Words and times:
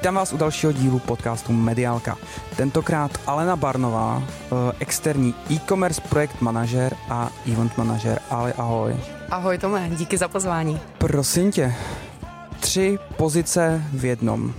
Vítám 0.00 0.14
vás 0.14 0.32
u 0.32 0.36
dalšího 0.36 0.72
dílu 0.72 0.98
podcastu 0.98 1.52
Mediálka. 1.52 2.16
Tentokrát 2.56 3.10
Alena 3.26 3.56
Barnová, 3.56 4.22
eh, 4.22 4.72
externí 4.78 5.34
e-commerce 5.50 6.00
projekt 6.00 6.40
manažer 6.40 6.96
a 7.08 7.30
event 7.52 7.78
manažer. 7.78 8.20
Ale 8.30 8.52
ahoj. 8.52 8.96
Ahoj 9.30 9.58
Tome, 9.58 9.90
díky 9.98 10.16
za 10.16 10.28
pozvání. 10.28 10.80
Prosím 10.98 11.52
tě, 11.52 11.74
tři 12.60 12.98
pozice 13.16 13.84
v 13.92 14.04
jednom. 14.04 14.54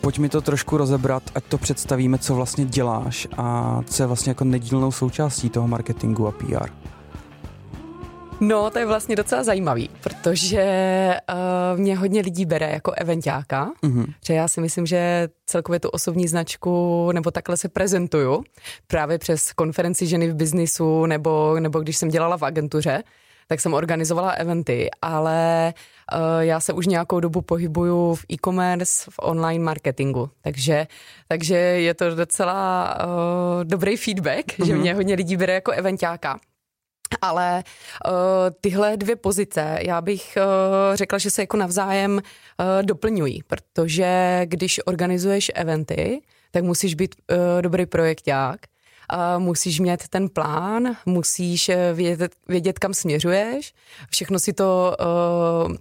Pojď 0.00 0.18
mi 0.18 0.28
to 0.28 0.40
trošku 0.40 0.76
rozebrat, 0.76 1.22
ať 1.34 1.44
to 1.44 1.58
představíme, 1.58 2.18
co 2.18 2.34
vlastně 2.34 2.64
děláš 2.64 3.28
a 3.36 3.78
co 3.86 4.02
je 4.02 4.06
vlastně 4.06 4.30
jako 4.30 4.44
nedílnou 4.44 4.92
součástí 4.92 5.50
toho 5.50 5.68
marketingu 5.68 6.26
a 6.26 6.30
PR. 6.32 6.70
No, 8.42 8.70
to 8.70 8.78
je 8.78 8.86
vlastně 8.86 9.16
docela 9.16 9.44
zajímavý, 9.44 9.90
protože 10.02 10.64
uh, 11.32 11.80
mě 11.80 11.96
hodně 11.96 12.20
lidí 12.20 12.46
bere 12.46 12.70
jako 12.70 12.92
eventáka, 12.92 13.70
mm-hmm. 13.82 14.14
že 14.26 14.34
já 14.34 14.48
si 14.48 14.60
myslím, 14.60 14.86
že 14.86 15.28
celkově 15.46 15.80
tu 15.80 15.88
osobní 15.88 16.28
značku 16.28 17.12
nebo 17.12 17.30
takhle 17.30 17.56
se 17.56 17.68
prezentuju 17.68 18.44
právě 18.86 19.18
přes 19.18 19.52
konferenci 19.52 20.06
ženy 20.06 20.30
v 20.30 20.34
biznisu 20.34 21.06
nebo, 21.06 21.60
nebo 21.60 21.80
když 21.80 21.96
jsem 21.96 22.08
dělala 22.08 22.38
v 22.38 22.42
agentuře, 22.42 23.02
tak 23.46 23.60
jsem 23.60 23.74
organizovala 23.74 24.30
eventy, 24.30 24.90
ale 25.02 25.74
uh, 26.14 26.40
já 26.40 26.60
se 26.60 26.72
už 26.72 26.86
nějakou 26.86 27.20
dobu 27.20 27.40
pohybuju 27.40 28.14
v 28.14 28.24
e-commerce, 28.32 29.10
v 29.10 29.14
online 29.22 29.64
marketingu, 29.64 30.30
takže, 30.40 30.86
takže 31.28 31.56
je 31.56 31.94
to 31.94 32.14
docela 32.14 32.94
uh, 33.04 33.64
dobrý 33.64 33.96
feedback, 33.96 34.46
mm-hmm. 34.46 34.66
že 34.66 34.72
mhm. 34.72 34.80
mě 34.80 34.94
hodně 34.94 35.14
lidí 35.14 35.36
bere 35.36 35.54
jako 35.54 35.72
eventáka. 35.72 36.38
Ale 37.20 37.64
uh, 38.06 38.12
tyhle 38.60 38.96
dvě 38.96 39.16
pozice, 39.16 39.78
já 39.80 40.00
bych 40.00 40.36
uh, 40.36 40.96
řekla, 40.96 41.18
že 41.18 41.30
se 41.30 41.42
jako 41.42 41.56
navzájem 41.56 42.12
uh, 42.12 42.82
doplňují, 42.82 43.42
protože 43.46 44.40
když 44.44 44.80
organizuješ 44.84 45.50
eventy, 45.54 46.22
tak 46.50 46.64
musíš 46.64 46.94
být 46.94 47.14
uh, 47.14 47.62
dobrý 47.62 47.86
projekták, 47.86 48.60
uh, 49.12 49.42
musíš 49.42 49.80
mít 49.80 50.08
ten 50.08 50.28
plán, 50.28 50.96
musíš 51.06 51.70
vědět, 51.94 52.32
vědět, 52.48 52.78
kam 52.78 52.94
směřuješ, 52.94 53.74
všechno 54.10 54.38
si 54.38 54.52
to 54.52 54.96
uh, 55.68 55.76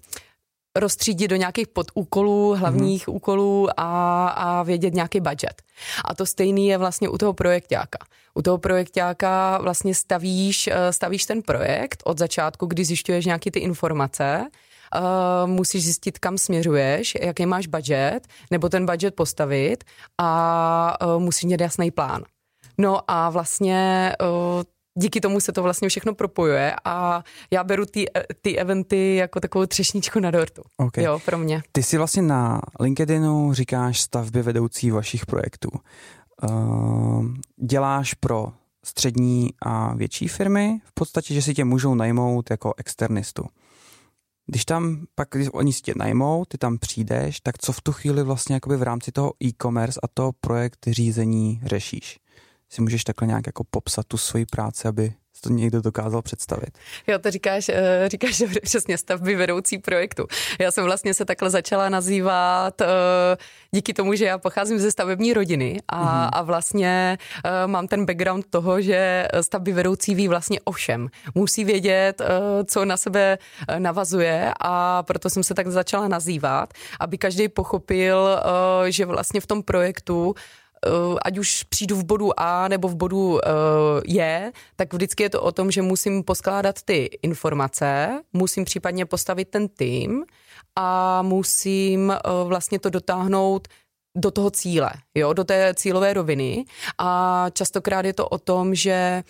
rozstřídit 0.76 1.30
do 1.30 1.36
nějakých 1.36 1.68
podúkolů, 1.68 2.56
hlavních 2.56 3.08
mm-hmm. 3.08 3.16
úkolů 3.16 3.68
a, 3.78 4.28
a 4.28 4.64
vědět 4.64 4.94
nějaký 4.94 5.20
budget. 5.20 5.62
A 6.06 6.16
to 6.16 6.26
stejný 6.26 6.68
je 6.68 6.78
vlastně 6.78 7.10
u 7.10 7.18
toho 7.18 7.34
projektáka. 7.34 7.98
U 8.34 8.42
toho 8.42 8.58
projektáka 8.58 9.58
vlastně 9.62 9.96
stavíš, 9.96 10.68
eh, 10.68 10.94
stavíš 10.94 11.26
ten 11.26 11.42
projekt 11.42 12.04
od 12.06 12.18
začátku, 12.18 12.66
kdy 12.66 12.86
zjišťuješ 12.86 13.26
nějaké 13.26 13.52
ty 13.52 13.60
informace, 13.60 14.48
Uh, 14.96 15.50
musíš 15.50 15.84
zjistit, 15.84 16.20
kam 16.20 16.38
směřuješ, 16.38 17.18
jaký 17.22 17.46
máš 17.46 17.68
budget, 17.68 18.28
nebo 18.52 18.70
ten 18.70 18.86
budget 18.86 19.16
postavit 19.16 19.84
a 20.18 20.98
uh, 21.06 21.22
musíš 21.22 21.44
mít 21.44 21.62
jasný 21.62 21.92
plán. 21.92 22.24
No 22.78 23.00
a 23.08 23.30
vlastně 23.30 24.12
uh, 24.22 24.64
díky 25.02 25.22
tomu 25.22 25.40
se 25.40 25.52
to 25.52 25.64
vlastně 25.64 25.90
všechno 25.90 26.16
propojuje 26.16 26.76
a 26.86 27.24
já 27.52 27.64
beru 27.64 27.86
ty, 27.86 28.06
ty 28.42 28.58
eventy 28.58 29.16
jako 29.16 29.40
takovou 29.40 29.66
třešničku 29.66 30.20
na 30.20 30.32
dortu. 30.32 30.62
Okay. 30.78 31.04
Jo, 31.04 31.20
pro 31.26 31.38
mě. 31.38 31.64
Ty 31.72 31.84
si 31.84 31.98
vlastně 31.98 32.22
na 32.22 32.62
LinkedInu 32.80 33.54
říkáš 33.54 34.02
stavby 34.02 34.42
vedoucí 34.42 34.92
vašich 34.92 35.26
projektů. 35.26 35.70
Uh, 36.44 37.26
děláš 37.70 38.14
pro 38.14 38.54
střední 38.86 39.50
a 39.62 39.96
větší 39.96 40.28
firmy, 40.28 40.80
v 40.86 40.94
podstatě, 40.94 41.34
že 41.34 41.42
si 41.42 41.54
tě 41.54 41.66
můžou 41.66 41.96
najmout 41.96 42.50
jako 42.52 42.74
externistu. 42.78 43.44
Když 44.46 44.66
tam 44.66 45.06
pak, 45.16 45.28
když 45.32 45.50
oni 45.54 45.74
si 45.74 45.82
tě 45.82 45.94
najmou, 45.96 46.46
ty 46.46 46.58
tam 46.58 46.78
přijdeš, 46.78 47.40
tak 47.40 47.58
co 47.58 47.72
v 47.72 47.82
tu 47.82 47.92
chvíli 47.92 48.24
vlastně 48.24 48.54
jakoby 48.54 48.78
v 48.78 48.84
rámci 48.84 49.12
toho 49.12 49.34
e-commerce 49.44 50.00
a 50.04 50.08
toho 50.08 50.32
projekt 50.42 50.88
řízení 50.88 51.62
řešíš? 51.66 52.20
Si 52.72 52.82
můžeš 52.82 53.04
takhle 53.04 53.28
nějak 53.28 53.48
jako 53.48 53.64
popsat 53.64 54.06
tu 54.08 54.18
svoji 54.18 54.46
práci, 54.46 54.88
aby 54.88 55.14
to 55.42 55.50
někdo 55.50 55.82
dokázal 55.82 56.22
představit. 56.22 56.78
Jo, 57.08 57.20
to 57.20 57.32
říkáš, 57.32 57.70
eh, 57.70 58.10
říkáš 58.10 58.40
dobře, 58.40 58.60
přesně 58.64 58.98
stavby 58.98 59.36
vedoucí 59.36 59.78
projektu. 59.78 60.28
Já 60.60 60.72
jsem 60.72 60.84
vlastně 60.84 61.14
se 61.14 61.26
takhle 61.26 61.50
začala 61.50 61.90
nazývat 61.90 62.82
eh, 62.82 62.86
díky 63.72 63.94
tomu, 63.94 64.16
že 64.16 64.26
já 64.26 64.38
pocházím 64.38 64.80
ze 64.80 64.92
stavební 64.92 65.34
rodiny 65.34 65.82
a, 65.88 66.06
mm-hmm. 66.06 66.30
a 66.34 66.42
vlastně 66.42 67.18
eh, 67.46 67.68
mám 67.68 67.88
ten 67.88 68.06
background 68.06 68.46
toho, 68.50 68.82
že 68.82 69.28
stavby 69.42 69.74
vedoucí 69.74 70.16
ví 70.16 70.28
vlastně 70.28 70.60
o 70.64 70.72
všem. 70.72 71.08
Musí 71.36 71.64
vědět, 71.64 72.22
co 72.66 72.86
na 72.86 72.98
sebe 72.98 73.38
navazuje 73.78 74.54
a 74.60 75.04
proto 75.04 75.30
jsem 75.30 75.44
se 75.44 75.54
tak 75.54 75.68
začala 75.68 76.08
nazývat, 76.08 76.74
aby 77.00 77.18
každý 77.18 77.50
pochopil, 77.50 78.40
že 78.90 79.06
vlastně 79.06 79.42
v 79.42 79.48
tom 79.48 79.64
projektu 79.64 80.36
ať 81.26 81.38
už 81.38 81.64
přijdu 81.64 81.96
v 81.96 82.04
bodu 82.04 82.40
A 82.40 82.68
nebo 82.68 82.88
v 82.88 82.96
bodu 82.96 83.40
eh, 83.40 83.52
je, 84.08 84.52
tak 84.76 84.94
vždycky 84.94 85.24
je 85.24 85.30
to 85.30 85.42
o 85.42 85.52
tom, 85.52 85.72
že 85.72 85.82
musím 85.82 86.24
poskládat 86.24 86.82
ty 86.82 87.10
informace, 87.22 88.22
musím 88.34 88.66
případně 88.66 89.06
postavit 89.06 89.50
ten 89.50 89.68
tým 89.68 90.26
a 90.76 91.22
musím 91.22 92.12
eh, 92.12 92.18
vlastně 92.44 92.80
to 92.80 92.90
dotáhnout 92.90 93.68
do 94.18 94.32
toho 94.32 94.52
cíle, 94.52 94.92
jo, 95.16 95.34
do 95.34 95.44
té 95.44 95.74
cílové 95.76 96.14
roviny. 96.14 96.66
A 96.98 97.46
častokrát 97.54 98.06
je 98.06 98.14
to 98.14 98.28
o 98.28 98.38
tom, 98.38 98.76
že 98.76 99.24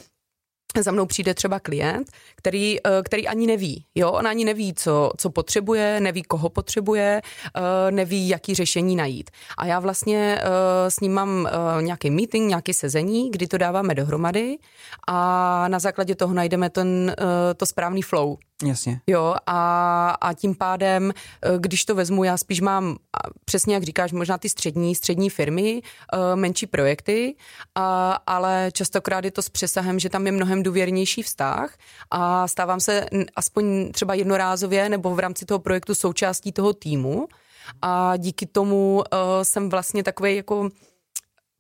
za 0.80 0.92
mnou 0.92 1.06
přijde 1.06 1.34
třeba 1.34 1.60
klient, 1.60 2.08
který, 2.36 2.78
eh, 2.88 3.02
který 3.04 3.28
ani 3.28 3.48
neví, 3.48 3.86
jo, 3.96 4.12
on 4.12 4.28
ani 4.28 4.46
neví, 4.46 4.74
co, 4.74 5.12
co 5.18 5.30
potřebuje, 5.30 6.00
neví, 6.00 6.24
koho 6.24 6.50
potřebuje, 6.50 7.22
eh, 7.56 7.92
neví, 7.92 8.30
jaký 8.30 8.56
řešení 8.56 8.96
najít. 8.96 9.30
A 9.58 9.66
já 9.66 9.80
vlastně 9.80 10.40
eh, 10.42 10.92
s 10.92 11.00
ním 11.00 11.14
mám 11.14 11.50
nějaký 11.82 12.10
meeting, 12.10 12.50
nějaký 12.50 12.74
sezení, 12.74 13.32
kdy 13.32 13.48
to 13.48 13.58
dáváme 13.58 13.96
dohromady 13.96 14.58
a 15.08 15.68
na 15.68 15.80
základě 15.80 16.16
toho 16.16 16.34
najdeme 16.34 16.70
ten, 16.70 17.16
to 17.58 17.66
správný 17.66 18.02
flow, 18.02 18.38
Jasně. 18.66 19.02
Jo, 19.08 19.36
a, 19.48 20.10
a 20.22 20.34
tím 20.34 20.56
pádem, 20.56 21.12
eh, 21.12 21.50
když 21.60 21.86
to 21.86 21.96
vezmu, 21.96 22.24
já 22.24 22.38
spíš 22.38 22.62
mám, 22.62 22.98
přesně 23.46 23.74
jak 23.74 23.84
říkáš, 23.84 24.12
možná 24.12 24.38
ty 24.38 24.50
střední, 24.50 24.96
střední 24.96 25.30
firmy, 25.30 25.82
eh, 26.14 26.36
menší 26.36 26.68
projekty, 26.68 27.36
a, 27.76 28.12
ale 28.28 28.70
častokrát 28.74 29.26
je 29.26 29.32
to 29.32 29.42
s 29.42 29.50
přesahem, 29.50 30.00
že 30.00 30.10
tam 30.10 30.26
je 30.26 30.32
mnohem 30.32 30.64
důvěrnější 30.64 31.24
vztah 31.24 31.78
a 32.12 32.48
stávám 32.48 32.80
se 32.80 33.06
aspoň 33.36 33.92
třeba 33.92 34.14
jednorázově 34.14 34.90
nebo 34.90 35.16
v 35.16 35.20
rámci 35.20 35.46
toho 35.46 35.60
projektu 35.60 35.96
součástí 35.96 36.52
toho 36.52 36.74
týmu 36.74 37.28
a 37.82 38.18
díky 38.18 38.46
tomu 38.46 38.96
uh, 38.96 39.20
jsem 39.44 39.70
vlastně 39.70 40.04
takový 40.04 40.36
jako 40.36 40.70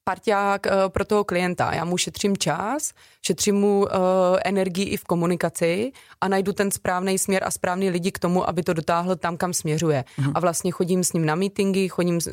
parťák 0.03 0.65
uh, 0.65 0.71
pro 0.87 1.05
toho 1.05 1.23
klienta. 1.23 1.73
Já 1.73 1.85
mu 1.85 1.97
šetřím 1.97 2.37
čas, 2.37 2.91
šetřím 3.25 3.55
mu 3.55 3.79
uh, 3.79 3.87
energii 4.45 4.85
i 4.85 4.97
v 4.97 5.03
komunikaci 5.03 5.91
a 6.21 6.27
najdu 6.27 6.53
ten 6.53 6.71
správný 6.71 7.17
směr 7.17 7.43
a 7.43 7.51
správný 7.51 7.89
lidi 7.89 8.11
k 8.11 8.19
tomu, 8.19 8.49
aby 8.49 8.63
to 8.63 8.73
dotáhl 8.73 9.15
tam, 9.15 9.37
kam 9.37 9.53
směřuje. 9.53 10.03
Uh-huh. 10.19 10.31
A 10.35 10.39
vlastně 10.39 10.71
chodím 10.71 11.03
s 11.03 11.13
ním 11.13 11.25
na 11.25 11.35
meetingy, 11.35 11.89
chodím, 11.89 12.15
uh, 12.15 12.31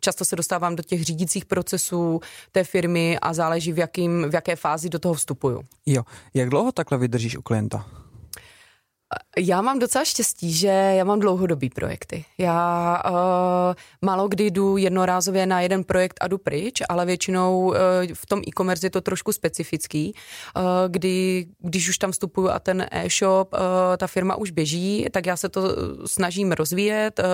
často 0.00 0.24
se 0.24 0.36
dostávám 0.36 0.76
do 0.76 0.82
těch 0.82 1.04
řídících 1.04 1.44
procesů 1.44 2.20
té 2.52 2.64
firmy 2.64 3.18
a 3.18 3.32
záleží, 3.32 3.72
v, 3.72 3.78
jakým, 3.78 4.30
v 4.30 4.34
jaké 4.34 4.56
fázi 4.56 4.88
do 4.88 4.98
toho 4.98 5.14
vstupuju. 5.14 5.62
Jo. 5.86 6.02
Jak 6.34 6.50
dlouho 6.50 6.72
takhle 6.72 6.98
vydržíš 6.98 7.36
u 7.36 7.42
klienta? 7.42 7.86
Já 9.38 9.62
mám 9.62 9.78
docela 9.78 10.04
štěstí, 10.04 10.52
že 10.52 10.68
já 10.68 11.04
mám 11.04 11.20
dlouhodobý 11.20 11.70
projekty. 11.70 12.24
Já 12.38 13.02
uh, 13.06 13.14
málo 14.02 14.28
kdy 14.28 14.50
jdu 14.50 14.76
jednorázově 14.76 15.46
na 15.46 15.60
jeden 15.60 15.84
projekt 15.84 16.16
a 16.20 16.28
jdu 16.28 16.38
pryč, 16.38 16.82
ale 16.88 17.06
většinou 17.06 17.66
uh, 17.66 17.74
v 18.14 18.26
tom 18.26 18.40
e-commerce 18.48 18.86
je 18.86 18.90
to 18.90 19.00
trošku 19.00 19.32
specifický, 19.32 20.14
uh, 20.56 20.62
kdy, 20.88 21.46
když 21.58 21.88
už 21.88 21.98
tam 21.98 22.12
vstupuju 22.12 22.48
a 22.48 22.58
ten 22.58 22.86
e-shop, 22.90 23.52
uh, 23.52 23.58
ta 23.96 24.06
firma 24.06 24.36
už 24.36 24.50
běží, 24.50 25.06
tak 25.10 25.26
já 25.26 25.36
se 25.36 25.48
to 25.48 25.62
snažím 26.06 26.52
rozvíjet, 26.52 27.18
uh, 27.18 27.24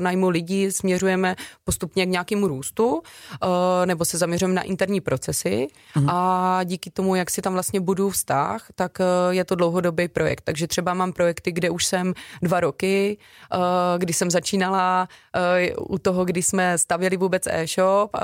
najmu 0.00 0.28
lidi, 0.28 0.72
směřujeme 0.72 1.36
postupně 1.64 2.06
k 2.06 2.08
nějakému 2.08 2.48
růstu, 2.48 2.88
uh, 2.88 3.00
nebo 3.84 4.04
se 4.04 4.18
zaměřujeme 4.18 4.54
na 4.54 4.62
interní 4.62 5.00
procesy 5.00 5.66
mhm. 5.96 6.10
a 6.10 6.60
díky 6.64 6.90
tomu, 6.90 7.14
jak 7.14 7.30
si 7.30 7.42
tam 7.42 7.52
vlastně 7.52 7.80
budu 7.80 8.10
vztah, 8.10 8.66
tak 8.74 8.98
uh, 9.00 9.06
je 9.34 9.44
to 9.44 9.54
dlouhodobý 9.54 10.08
projekt. 10.08 10.40
Takže 10.40 10.66
třeba 10.66 10.94
mám 10.94 11.12
projekty, 11.18 11.50
kde 11.52 11.70
už 11.70 11.84
jsem 11.84 12.14
dva 12.42 12.60
roky, 12.62 13.18
uh, 13.18 13.98
kdy 13.98 14.12
jsem 14.12 14.30
začínala 14.30 15.08
uh, 15.10 15.94
u 15.94 15.98
toho, 15.98 16.22
kdy 16.24 16.42
jsme 16.42 16.78
stavěli 16.78 17.16
vůbec 17.18 17.42
e-shop 17.50 18.14
uh, 18.14 18.22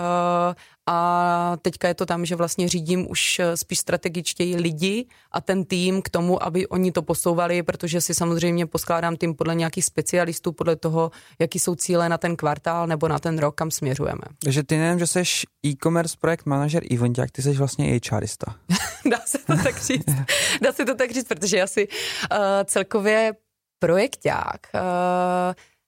a 0.86 1.56
teďka 1.62 1.88
je 1.88 1.94
to 1.94 2.06
tam, 2.06 2.25
že 2.25 2.36
vlastně 2.36 2.69
řídím 2.69 3.10
už 3.10 3.40
spíš 3.54 3.78
strategičtěji 3.78 4.56
lidi 4.56 5.06
a 5.32 5.40
ten 5.40 5.64
tým 5.64 6.02
k 6.02 6.08
tomu, 6.08 6.42
aby 6.42 6.66
oni 6.66 6.92
to 6.92 7.02
posouvali, 7.02 7.62
protože 7.62 8.00
si 8.00 8.14
samozřejmě 8.14 8.66
poskládám 8.66 9.16
tým 9.16 9.34
podle 9.34 9.54
nějakých 9.54 9.84
specialistů, 9.84 10.52
podle 10.52 10.76
toho, 10.76 11.10
jaký 11.38 11.58
jsou 11.58 11.75
cíle 11.75 12.08
na 12.08 12.19
ten 12.19 12.36
kvartál 12.36 12.86
nebo 12.86 13.08
na 13.08 13.19
ten 13.19 13.38
rok, 13.38 13.54
kam 13.54 13.70
směřujeme. 13.70 14.22
Takže 14.44 14.62
ty 14.62 14.76
nevím, 14.76 14.98
že 14.98 15.06
jsi 15.06 15.22
e-commerce 15.66 16.16
projekt 16.20 16.46
manažer 16.46 16.82
eventák, 16.94 17.31
ty 17.31 17.42
jsi 17.42 17.52
vlastně 17.52 18.00
HRista. 18.10 18.56
Dá 19.10 19.19
se 19.26 19.38
to 19.38 19.56
tak 19.64 19.82
říct. 19.82 20.14
Dá 20.62 20.72
se 20.72 20.84
to 20.84 20.94
tak 20.94 21.10
říct, 21.10 21.28
protože 21.28 21.62
asi 21.62 21.88
uh, 21.88 22.38
celkově 22.64 23.32
projekták 23.78 24.66
uh, 24.75 24.81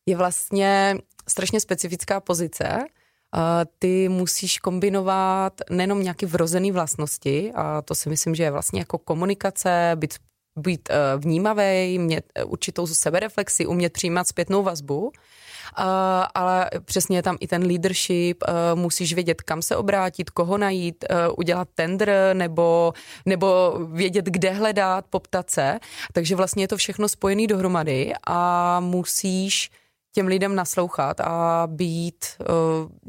je 0.06 0.16
vlastně 0.16 0.96
strašně 1.28 1.60
specifická 1.60 2.20
pozice, 2.20 2.78
ty 3.78 4.08
musíš 4.08 4.58
kombinovat 4.58 5.52
nejenom 5.70 6.02
nějaké 6.02 6.26
vrozené 6.26 6.72
vlastnosti, 6.72 7.52
a 7.54 7.82
to 7.82 7.94
si 7.94 8.08
myslím, 8.08 8.34
že 8.34 8.42
je 8.42 8.50
vlastně 8.50 8.80
jako 8.80 8.98
komunikace, 8.98 9.92
být, 9.94 10.14
být 10.58 10.88
uh, 10.90 11.20
vnímavý, 11.22 11.98
mít 11.98 12.24
uh, 12.44 12.52
určitou 12.52 12.86
sebereflexi, 12.86 13.66
umět 13.66 13.92
přijímat 13.92 14.28
zpětnou 14.28 14.62
vazbu, 14.62 15.12
Uh, 15.78 15.84
ale 16.34 16.70
přesně 16.84 17.18
je 17.18 17.22
tam 17.22 17.36
i 17.40 17.46
ten 17.46 17.66
leadership, 17.66 18.44
musíš 18.74 19.14
vědět, 19.14 19.42
kam 19.42 19.62
se 19.62 19.76
obrátit, 19.76 20.30
koho 20.30 20.58
najít, 20.58 21.04
udělat 21.36 21.68
tender 21.74 22.10
nebo, 22.32 22.92
nebo 23.26 23.78
vědět, 23.92 24.24
kde 24.24 24.50
hledat, 24.50 25.04
poptat 25.10 25.50
se. 25.50 25.78
Takže 26.12 26.36
vlastně 26.36 26.62
je 26.62 26.68
to 26.68 26.76
všechno 26.76 27.08
spojené 27.08 27.46
dohromady 27.46 28.12
a 28.26 28.80
musíš 28.80 29.70
těm 30.16 30.26
lidem 30.26 30.54
naslouchat 30.54 31.20
a 31.20 31.66
být 31.70 32.24
uh, 32.40 32.46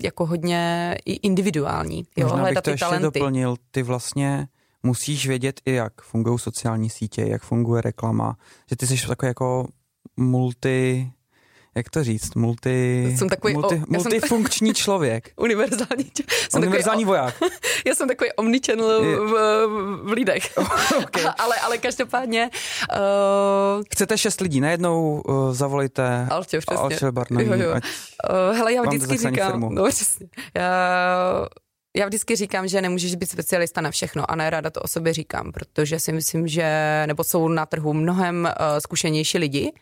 jako 0.03 0.25
hodně 0.25 0.95
i 1.05 1.13
individuální. 1.13 2.03
Jo, 2.17 2.27
Možná 2.27 2.43
bych 2.45 2.61
to 2.61 2.69
ještě 2.69 2.85
talenty. 2.85 3.19
doplnil, 3.19 3.55
ty 3.71 3.83
vlastně 3.83 4.47
musíš 4.83 5.27
vědět 5.27 5.61
i 5.65 5.73
jak 5.73 6.01
fungují 6.01 6.39
sociální 6.39 6.89
sítě, 6.89 7.21
jak 7.27 7.41
funguje 7.41 7.81
reklama, 7.81 8.37
že 8.69 8.75
ty 8.75 8.87
jsi 8.87 9.07
takový 9.07 9.27
jako 9.27 9.67
multi 10.17 11.11
jak 11.77 11.89
to 11.89 12.03
říct, 12.03 12.35
multi, 12.35 13.05
jsem 13.17 13.29
takový, 13.29 13.53
multi, 13.53 13.75
o, 13.75 13.81
multifunkční 13.87 14.67
jsem, 14.75 14.75
člověk. 14.75 15.31
Univerzální. 15.35 16.11
Jsem 16.49 16.61
univerzální 16.61 17.03
takový, 17.03 17.05
voják. 17.05 17.35
Já 17.85 17.95
jsem 17.95 18.07
takový 18.07 18.31
omnichannel 18.31 19.01
v, 19.03 19.67
v 20.03 20.11
lidech. 20.11 20.57
okay. 21.03 21.23
ale, 21.37 21.55
ale 21.55 21.77
každopádně... 21.77 22.49
Uh, 22.91 23.83
Chcete 23.93 24.17
šest 24.17 24.41
lidí, 24.41 24.59
najednou 24.61 25.21
uh, 25.21 25.53
zavolejte 25.53 26.27
Alče, 26.29 26.59
přesně. 26.59 26.77
Alče 26.77 27.11
Barnaví, 27.11 27.47
jo, 27.47 27.53
jo. 27.55 27.73
Ať 27.73 27.83
uh, 27.83 28.57
hele, 28.57 28.73
já 28.73 28.81
vždycky 28.81 29.17
říkám... 29.17 29.51
Firmu. 29.51 29.69
No, 29.69 29.87
přesně. 29.87 30.27
Já, 30.55 31.47
já 31.97 32.05
vždycky 32.05 32.35
říkám, 32.35 32.67
že 32.67 32.81
nemůžeš 32.81 33.15
být 33.15 33.29
specialista 33.29 33.81
na 33.81 33.91
všechno 33.91 34.31
a 34.31 34.35
nerada 34.35 34.69
to 34.69 34.81
o 34.81 34.87
sobě 34.87 35.13
říkám, 35.13 35.51
protože 35.51 35.99
si 35.99 36.13
myslím, 36.13 36.47
že 36.47 37.03
nebo 37.07 37.23
jsou 37.23 37.47
na 37.47 37.65
trhu 37.65 37.93
mnohem 37.93 38.49
uh, 38.59 38.77
zkušenější 38.79 39.37
lidi 39.37 39.73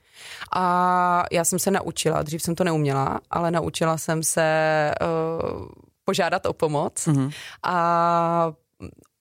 a 0.56 1.24
já 1.32 1.44
jsem 1.44 1.60
se 1.60 1.72
naučila, 1.72 2.24
dřív 2.24 2.42
jsem 2.42 2.56
to 2.56 2.64
neuměla, 2.64 3.20
ale 3.30 3.52
naučila 3.52 3.98
jsem 3.98 4.24
se 4.24 4.92
uh, 5.02 5.66
požádat 6.06 6.46
o 6.46 6.54
pomoc 6.54 6.94
mm-hmm. 6.94 7.32
a 7.64 8.54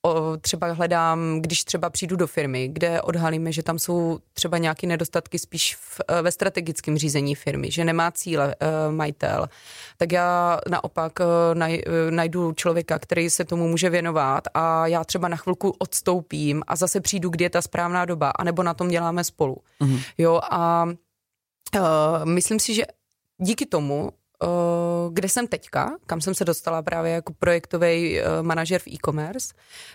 o, 0.05 0.37
třeba 0.37 0.73
hledám, 0.73 1.41
když 1.41 1.65
třeba 1.65 1.91
přijdu 1.91 2.17
do 2.17 2.27
firmy, 2.27 2.69
kde 2.69 3.03
odhalíme, 3.03 3.53
že 3.53 3.63
tam 3.63 3.79
jsou 3.79 4.19
třeba 4.33 4.59
nějaké 4.59 4.87
nedostatky 4.87 5.39
spíš 5.39 5.77
v, 5.77 6.01
eh, 6.09 6.23
ve 6.23 6.33
strategickém 6.33 6.99
řízení 6.99 7.35
firmy, 7.35 7.71
že 7.71 7.85
nemá 7.85 8.11
cíle 8.11 8.47
uh, 8.47 8.95
majitel, 8.95 9.49
tak 9.97 10.13
já 10.13 10.59
naopak 10.71 11.13
uh, 11.21 11.27
naj, 11.55 11.83
uh, 11.87 12.11
najdu 12.11 12.53
člověka, 12.53 12.99
který 12.99 13.31
se 13.31 13.45
tomu 13.45 13.69
může 13.69 13.91
věnovat 13.91 14.45
a 14.55 14.87
já 14.87 15.05
třeba 15.05 15.29
na 15.29 15.37
chvilku 15.37 15.75
odstoupím 15.79 16.63
a 16.67 16.77
zase 16.77 17.01
přijdu, 17.01 17.29
kdy 17.31 17.45
je 17.45 17.51
ta 17.51 17.63
správná 17.63 18.05
doba, 18.05 18.31
anebo 18.31 18.63
na 18.63 18.75
tom 18.75 18.89
děláme 18.89 19.25
spolu. 19.25 19.57
Mm-hmm. 19.81 20.01
Jo 20.19 20.41
a 20.51 20.85
uh, 20.85 21.81
myslím 22.25 22.61
si, 22.61 22.75
že 22.75 22.83
díky 23.39 23.67
tomu 23.67 24.11
kde 25.11 25.29
jsem 25.29 25.47
teďka, 25.47 25.97
kam 26.07 26.21
jsem 26.21 26.35
se 26.35 26.45
dostala 26.45 26.83
právě 26.83 27.13
jako 27.13 27.33
projektový 27.39 28.21
e, 28.21 28.43
manažer 28.43 28.81
v 28.81 28.87
e-commerce, 28.87 29.55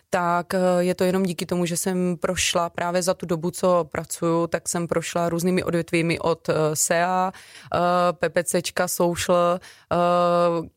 tak 0.10 0.54
e, 0.54 0.58
je 0.80 0.96
to 0.96 1.04
jenom 1.04 1.24
díky 1.24 1.46
tomu, 1.46 1.66
že 1.66 1.78
jsem 1.78 2.18
prošla 2.18 2.70
právě 2.70 3.02
za 3.02 3.14
tu 3.14 3.26
dobu, 3.26 3.52
co 3.52 3.88
pracuju, 3.92 4.48
tak 4.48 4.70
jsem 4.70 4.88
prošla 4.88 5.30
různými 5.30 5.64
odvětvími 5.64 6.20
od 6.20 6.50
e, 6.50 6.54
SEA, 6.74 7.32
PPCčka, 8.12 8.88
social, 8.88 9.60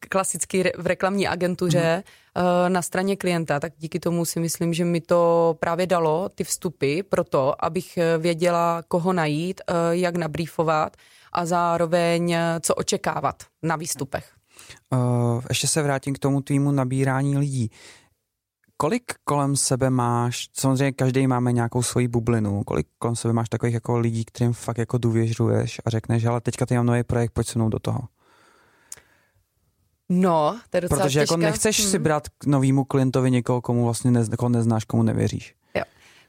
klasicky 0.09 0.73
v 0.79 0.87
reklamní 0.87 1.29
agentuře, 1.29 2.03
mm. 2.37 2.73
na 2.73 2.83
straně 2.83 3.17
klienta, 3.17 3.61
tak 3.61 3.73
díky 3.79 4.01
tomu 4.01 4.25
si 4.25 4.41
myslím, 4.41 4.75
že 4.75 4.85
mi 4.85 5.01
to 5.01 5.57
právě 5.61 5.87
dalo 5.87 6.29
ty 6.29 6.45
vstupy 6.45 7.03
pro 7.03 7.25
to, 7.25 7.65
abych 7.65 7.99
věděla, 8.19 8.83
koho 8.89 9.13
najít, 9.13 9.61
jak 9.91 10.17
nabrýfovat 10.17 10.97
a 11.33 11.47
zároveň 11.47 12.37
co 12.61 12.75
očekávat 12.75 13.43
na 13.63 13.77
výstupech. 13.77 14.33
Uh, 14.91 15.43
ještě 15.49 15.69
se 15.69 15.83
vrátím 15.83 16.15
k 16.15 16.19
tomu 16.19 16.41
tvýmu 16.41 16.71
nabírání 16.71 17.39
lidí. 17.39 17.71
Kolik 18.77 19.13
kolem 19.25 19.57
sebe 19.57 19.91
máš, 19.91 20.49
samozřejmě 20.53 20.93
každý 20.93 21.27
máme 21.27 21.53
nějakou 21.53 21.83
svoji 21.83 22.09
bublinu, 22.09 22.65
kolik 22.65 22.87
kolem 22.99 23.17
sebe 23.17 23.35
máš 23.35 23.49
takových 23.49 23.75
jako 23.75 23.99
lidí, 23.99 24.25
kterým 24.25 24.53
fakt 24.53 24.79
jako 24.79 24.99
důvěřuješ 24.99 25.81
a 25.85 25.91
řekneš, 25.91 26.25
ale 26.25 26.41
teďka 26.41 26.67
ty 26.67 26.77
mám 26.77 26.87
nový 26.87 27.03
projekt, 27.03 27.31
pojď 27.31 27.47
se 27.47 27.59
mnou 27.59 27.69
do 27.69 27.79
toho. 27.79 28.01
No, 30.09 30.59
to 30.71 30.77
je 30.77 30.81
docela 30.81 31.01
Protože 31.01 31.19
jako 31.21 31.35
těžká. 31.35 31.43
jako 31.43 31.51
nechceš 31.51 31.81
hmm. 31.81 31.91
si 31.91 31.99
brát 31.99 32.29
k 32.29 32.47
novému 32.47 32.85
klientovi 32.85 33.31
někoho, 33.31 33.61
komu 33.61 33.85
vlastně 33.85 34.11
nez, 34.11 34.29
koho 34.39 34.49
neznáš, 34.49 34.85
komu 34.85 35.03
nevěříš. 35.03 35.55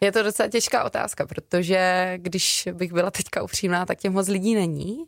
Je 0.01 0.11
to 0.11 0.23
docela 0.23 0.49
těžká 0.49 0.83
otázka, 0.83 1.27
protože 1.27 2.13
když 2.17 2.67
bych 2.73 2.93
byla 2.93 3.11
teďka 3.11 3.43
upřímná, 3.43 3.85
tak 3.85 3.99
těm 3.99 4.13
moc 4.13 4.27
lidí 4.27 4.55
není. 4.55 5.05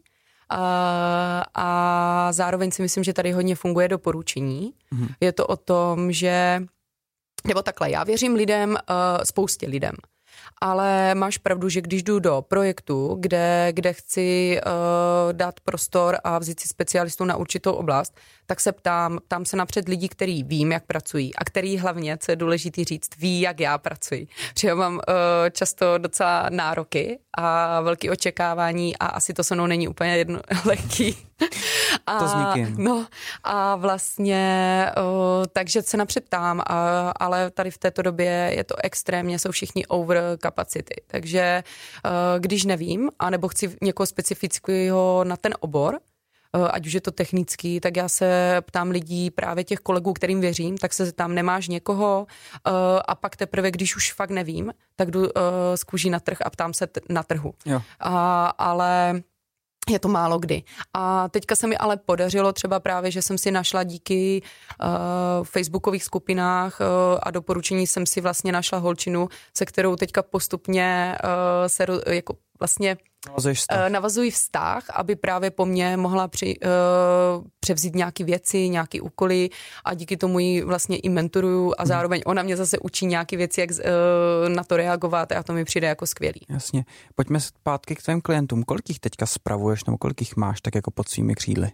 A, 0.50 1.44
a 1.54 2.28
zároveň 2.32 2.72
si 2.72 2.82
myslím, 2.82 3.04
že 3.04 3.14
tady 3.14 3.32
hodně 3.32 3.56
funguje 3.56 3.88
doporučení. 3.88 4.74
Mm-hmm. 4.94 5.16
Je 5.20 5.32
to 5.32 5.48
o 5.48 5.56
tom, 5.56 6.12
že 6.12 6.64
nebo 7.48 7.62
takhle, 7.62 7.92
já 7.92 8.04
věřím 8.04 8.36
lidem, 8.36 8.70
uh, 8.70 9.24
spoustě 9.24 9.68
lidem 9.68 9.96
ale 10.62 11.16
máš 11.16 11.38
pravdu, 11.38 11.70
že 11.70 11.82
když 11.82 12.04
jdu 12.04 12.20
do 12.20 12.42
projektu, 12.48 13.18
kde, 13.20 13.68
kde 13.72 13.94
chci 13.94 14.60
uh, 14.66 15.34
dát 15.34 15.60
prostor 15.60 16.18
a 16.24 16.40
vzít 16.40 16.60
si 16.60 16.68
specialistu 16.68 17.26
na 17.26 17.36
určitou 17.36 17.72
oblast, 17.72 18.18
tak 18.46 18.60
se 18.60 18.72
ptám, 18.72 19.20
ptám 19.26 19.46
se 19.46 19.58
napřed 19.58 19.88
lidí, 19.88 20.10
který 20.10 20.44
vím, 20.44 20.72
jak 20.72 20.86
pracují 20.86 21.36
a 21.36 21.44
který 21.44 21.78
hlavně, 21.78 22.18
co 22.18 22.32
je 22.32 22.36
důležité 22.36 22.84
říct, 22.84 23.10
ví, 23.18 23.42
jak 23.42 23.60
já 23.60 23.78
pracuji. 23.78 24.28
Protože 24.54 24.68
já 24.68 24.76
mám 24.76 24.94
uh, 24.94 25.02
často 25.52 25.98
docela 25.98 26.48
nároky 26.50 27.20
a 27.38 27.82
velké 27.82 28.12
očekávání 28.12 28.98
a 28.98 29.06
asi 29.06 29.34
to 29.34 29.44
se 29.44 29.56
mnou 29.56 29.68
není 29.68 29.88
úplně 29.88 30.18
jedno 30.18 30.40
lehký. 30.66 31.18
A, 32.08 32.20
to 32.20 32.28
s 32.28 32.34
nikým. 32.36 32.84
No 32.84 33.08
a 33.44 33.76
vlastně, 33.76 34.86
uh, 34.98 35.46
takže 35.54 35.82
se 35.82 35.98
napřed 35.98 36.26
ptám, 36.26 36.62
a, 36.68 37.10
ale 37.10 37.52
tady 37.52 37.72
v 37.72 37.78
této 37.78 38.02
době 38.02 38.52
je 38.56 38.64
to 38.64 38.76
extrémně, 38.84 39.40
jsou 39.40 39.52
všichni 39.52 39.86
over 39.86 40.22
capacity. 40.42 40.96
Takže 41.08 41.64
uh, 42.06 42.12
když 42.40 42.66
nevím, 42.66 43.10
anebo 43.20 43.48
chci 43.48 43.78
někoho 43.82 44.08
specifického 44.08 45.24
na 45.24 45.38
ten 45.38 45.54
obor, 45.60 46.00
ať 46.72 46.88
už 46.88 46.94
je 46.94 47.02
to 47.02 47.12
technický, 47.12 47.80
tak 47.80 47.98
já 47.98 48.10
se 48.10 48.58
ptám 48.62 48.90
lidí, 48.90 49.32
právě 49.32 49.64
těch 49.64 49.80
kolegů, 49.80 50.14
kterým 50.14 50.42
věřím, 50.42 50.78
tak 50.78 50.94
se 50.94 51.12
tam 51.12 51.36
nemáš 51.36 51.68
někoho 51.68 52.28
a 53.08 53.16
pak 53.16 53.36
teprve, 53.36 53.72
když 53.72 53.96
už 53.96 54.14
fakt 54.14 54.30
nevím, 54.30 54.74
tak 54.96 55.12
jdu 55.12 55.28
z 55.76 55.84
kůží 55.84 56.10
na 56.10 56.20
trh 56.20 56.38
a 56.46 56.50
ptám 56.50 56.74
se 56.74 56.88
na 57.10 57.24
trhu. 57.24 57.54
Jo. 57.66 57.82
A, 58.00 58.48
ale 58.48 59.22
je 59.90 60.00
to 60.00 60.08
málo 60.08 60.40
kdy. 60.40 60.64
A 60.94 61.30
teďka 61.30 61.56
se 61.56 61.68
mi 61.68 61.78
ale 61.78 61.98
podařilo 61.98 62.54
třeba 62.54 62.80
právě, 62.80 63.12
že 63.12 63.22
jsem 63.22 63.38
si 63.38 63.52
našla 63.52 63.84
díky 63.84 64.42
uh, 64.42 64.88
facebookových 65.44 66.04
skupinách 66.04 66.80
uh, 66.80 66.86
a 67.24 67.32
doporučení 67.32 67.88
jsem 67.88 68.06
si 68.06 68.22
vlastně 68.22 68.52
našla 68.52 68.78
holčinu, 68.78 69.30
se 69.54 69.66
kterou 69.66 69.96
teďka 69.96 70.24
postupně 70.24 71.18
uh, 71.24 71.30
se 71.68 71.86
jako 72.08 72.34
vlastně 72.60 72.98
vztah. 73.54 73.90
Navazují 73.90 74.32
vztah, 74.32 74.84
aby 74.94 75.16
právě 75.16 75.52
po 75.52 75.66
mně 75.66 75.98
mohla 75.98 76.28
při, 76.28 76.56
uh, 76.60 77.46
převzít 77.60 77.96
nějaké 77.96 78.24
věci, 78.24 78.70
nějaké 78.70 79.02
úkoly 79.02 79.50
a 79.86 79.94
díky 79.94 80.18
tomu 80.18 80.40
ji 80.40 80.64
vlastně 80.64 80.98
i 80.98 81.10
mentoruju 81.10 81.74
a 81.78 81.82
mhm. 81.82 81.88
zároveň 81.88 82.22
ona 82.26 82.44
mě 82.44 82.58
zase 82.58 82.80
učí 82.80 83.06
nějaké 83.06 83.38
věci, 83.38 83.62
jak 83.62 83.70
uh, 83.70 83.76
na 84.50 84.64
to 84.64 84.78
reagovat 84.78 85.32
a 85.32 85.44
to 85.44 85.54
mi 85.54 85.66
přijde 85.66 85.88
jako 85.88 86.08
skvělý. 86.08 86.42
Jasně. 86.50 86.86
Pojďme 87.16 87.40
zpátky 87.40 87.96
k 87.96 88.04
tvým 88.04 88.22
klientům. 88.22 88.64
Kolik 88.64 88.90
jich 88.90 89.00
teďka 89.00 89.26
spravuješ 89.26 89.86
nebo 89.86 89.98
kolik 89.98 90.22
jich 90.22 90.36
máš 90.36 90.62
tak 90.62 90.76
jako 90.76 90.92
pod 90.92 91.10
svými 91.10 91.36
křídly? 91.36 91.72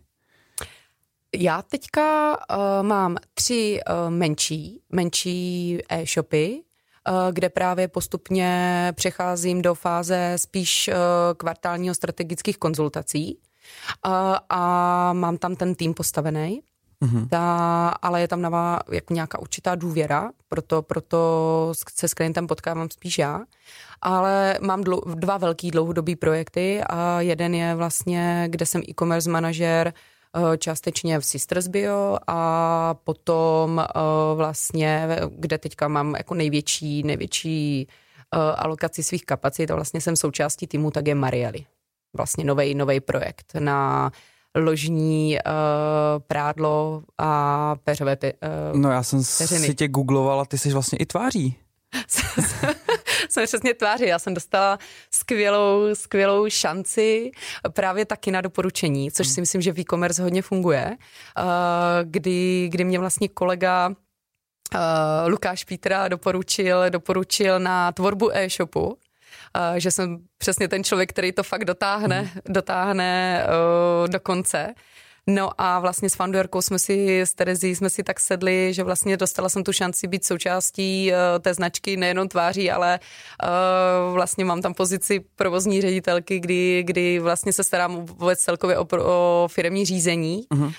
Já 1.35 1.61
teďka 1.61 2.37
uh, 2.37 2.87
mám 2.87 3.17
tři 3.33 3.79
uh, 3.89 4.13
menší, 4.13 4.81
menší 4.89 5.79
e-shopy, 5.89 6.63
Eh, 6.63 6.70
kde 7.31 7.49
právě 7.49 7.87
postupně 7.87 8.93
přecházím 8.95 9.61
do 9.61 9.75
fáze 9.75 10.33
spíš 10.35 10.87
eh, 10.87 10.95
kvartálního 11.37 11.95
strategických 11.95 12.57
konzultací 12.57 13.39
a, 14.03 14.35
eh, 14.35 14.39
a 14.49 15.13
mám 15.13 15.37
tam 15.37 15.55
ten 15.55 15.75
tým 15.75 15.93
postavený. 15.93 16.61
Mm-hmm. 17.01 17.27
Ta, 17.29 17.89
ale 17.89 18.21
je 18.21 18.27
tam 18.27 18.41
nová, 18.41 18.79
jako 18.91 19.13
nějaká 19.13 19.39
určitá 19.39 19.75
důvěra, 19.75 20.31
proto, 20.49 20.81
proto 20.81 21.71
se 21.99 22.07
s 22.07 22.13
klientem 22.13 22.47
potkávám 22.47 22.89
spíš 22.89 23.17
já. 23.17 23.41
Ale 24.01 24.57
mám 24.61 24.83
dlou, 24.83 25.01
dva 25.15 25.37
velký 25.37 25.71
dlouhodobý 25.71 26.15
projekty 26.15 26.81
a 26.89 27.21
jeden 27.21 27.55
je 27.55 27.75
vlastně, 27.75 28.45
kde 28.49 28.65
jsem 28.65 28.81
e-commerce 28.89 29.29
manažer 29.29 29.93
Eh, 29.93 29.93
částečně 30.57 31.19
v 31.19 31.25
Sisters 31.25 31.67
Bio 31.67 32.17
a 32.27 32.93
potom 33.03 33.79
eh, 33.79 33.93
vlastně, 34.35 35.07
kde 35.29 35.57
teďka 35.57 35.87
mám 35.87 36.15
jako 36.15 36.33
největší, 36.33 37.03
největší 37.03 37.87
eh, 37.87 38.37
alokaci 38.37 39.03
svých 39.03 39.25
kapacit 39.25 39.71
a 39.71 39.75
vlastně 39.75 40.01
jsem 40.01 40.15
součástí 40.15 40.67
týmu, 40.67 40.91
tak 40.91 41.07
je 41.07 41.15
Marieli. 41.15 41.65
Vlastně 42.17 42.43
nový 42.43 42.75
nový 42.75 42.99
projekt 42.99 43.53
na 43.59 44.11
ložní 44.55 45.37
uh, 45.45 45.51
prádlo 46.27 47.03
a 47.17 47.75
peřové 47.83 48.15
pe, 48.15 48.33
uh, 48.73 48.79
No 48.79 48.91
já 48.91 49.03
jsem 49.03 49.19
peřiny. 49.37 49.65
si 49.65 49.75
tě 49.75 49.87
googlovala, 49.87 50.45
ty 50.45 50.57
jsi 50.57 50.73
vlastně 50.73 50.97
i 50.97 51.05
tváří. 51.05 51.55
jsem 53.31 53.45
přesně 53.45 53.73
tváří. 53.73 54.05
Já 54.05 54.19
jsem 54.19 54.33
dostala 54.33 54.79
skvělou, 55.11 55.95
skvělou 55.95 56.49
šanci 56.49 57.31
právě 57.69 58.05
taky 58.05 58.31
na 58.31 58.41
doporučení, 58.41 59.11
což 59.11 59.27
si 59.27 59.41
myslím, 59.41 59.61
že 59.61 59.73
v 59.73 59.79
e-commerce 59.79 60.23
hodně 60.23 60.41
funguje, 60.41 60.97
uh, 61.37 61.45
kdy, 62.03 62.69
kdy 62.71 62.83
mě 62.83 62.99
vlastně 62.99 63.27
kolega 63.29 63.91
Uh, 64.75 65.29
Lukáš 65.29 65.63
Pítra 65.63 66.07
doporučil, 66.07 66.89
doporučil 66.89 67.59
na 67.59 67.91
tvorbu 67.91 68.35
e-shopu, 68.35 68.85
uh, 68.87 68.95
že 69.77 69.91
jsem 69.91 70.17
přesně 70.37 70.67
ten 70.67 70.83
člověk, 70.83 71.09
který 71.09 71.31
to 71.31 71.43
fakt 71.43 71.65
dotáhne, 71.65 72.21
mm. 72.21 72.29
dotáhne 72.53 73.43
uh, 73.45 74.07
do 74.07 74.19
konce. 74.19 74.73
No 75.29 75.49
a 75.57 75.79
vlastně 75.79 76.09
s 76.09 76.15
Fanduerkou 76.15 76.61
jsme 76.61 76.79
si, 76.79 77.21
s 77.21 77.33
Terezí 77.33 77.75
jsme 77.75 77.89
si 77.89 78.03
tak 78.03 78.19
sedli, 78.19 78.73
že 78.73 78.83
vlastně 78.83 79.17
dostala 79.17 79.49
jsem 79.49 79.63
tu 79.63 79.73
šanci 79.73 80.07
být 80.07 80.25
součástí 80.25 81.11
uh, 81.11 81.39
té 81.39 81.53
značky 81.53 81.97
nejenom 81.97 82.27
tváří, 82.27 82.71
ale 82.71 82.99
uh, 83.43 84.13
vlastně 84.13 84.45
mám 84.45 84.61
tam 84.61 84.73
pozici 84.73 85.25
provozní 85.35 85.81
ředitelky, 85.81 86.39
kdy, 86.39 86.83
kdy 86.83 87.19
vlastně 87.19 87.53
se 87.53 87.63
starám 87.63 88.05
vůbec 88.05 88.39
celkově 88.39 88.77
o, 88.77 88.87
o 89.01 89.47
firmní 89.47 89.85
řízení, 89.85 90.45
uh-huh. 90.51 90.65
uh, 90.65 90.71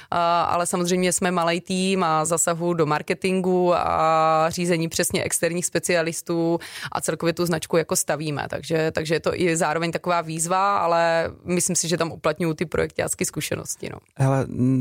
ale 0.47 0.67
samozřejmě 0.67 1.13
jsme 1.13 1.31
malý 1.31 1.61
tým 1.61 2.05
a 2.05 2.25
zasahu 2.25 2.75
do 2.75 2.87
marketingu 2.87 3.75
a 3.75 4.47
řízení 4.49 4.89
přesně 4.89 5.23
externích 5.23 5.67
specialistů 5.67 6.59
a 6.93 7.01
celkově 7.01 7.33
tu 7.33 7.47
značku 7.47 7.77
jako 7.77 7.97
stavíme, 7.97 8.47
takže, 8.51 8.91
takže 8.91 9.15
je 9.15 9.21
to 9.21 9.41
i 9.41 9.57
zároveň 9.57 9.93
taková 9.93 10.21
výzva, 10.21 10.79
ale 10.79 11.31
myslím 11.45 11.77
si, 11.77 11.89
že 11.89 11.97
tam 11.97 12.13
uplatňují 12.13 12.55
ty 12.55 12.67
projektácké 12.67 13.25
zkušenosti. 13.25 13.89
No. 13.93 13.99
Hele, 14.17 14.32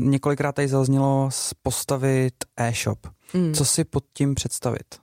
několikrát 0.04 0.52
tady 0.52 0.68
zaznělo 0.68 1.30
postavit 1.62 2.34
e-shop. 2.56 2.98
Mm. 3.34 3.54
Co 3.54 3.64
si 3.64 3.84
pod 3.84 4.04
tím 4.14 4.34
představit? 4.34 5.02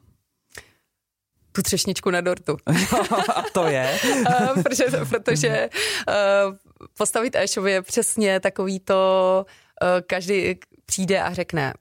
Tu 1.51 1.61
třešničku 1.61 2.11
na 2.11 2.21
dortu. 2.21 2.57
A 3.35 3.41
to 3.53 3.65
je? 3.65 3.99
protože 4.63 4.85
protože 5.09 5.69
uh, 6.07 6.55
postavit 6.97 7.35
e-shop 7.35 7.65
je 7.65 7.81
přesně 7.81 8.39
takový 8.39 8.79
to, 8.79 9.45
uh, 9.81 9.87
každý 10.07 10.55
přijde 10.85 11.21
a 11.21 11.33
řekne, 11.33 11.73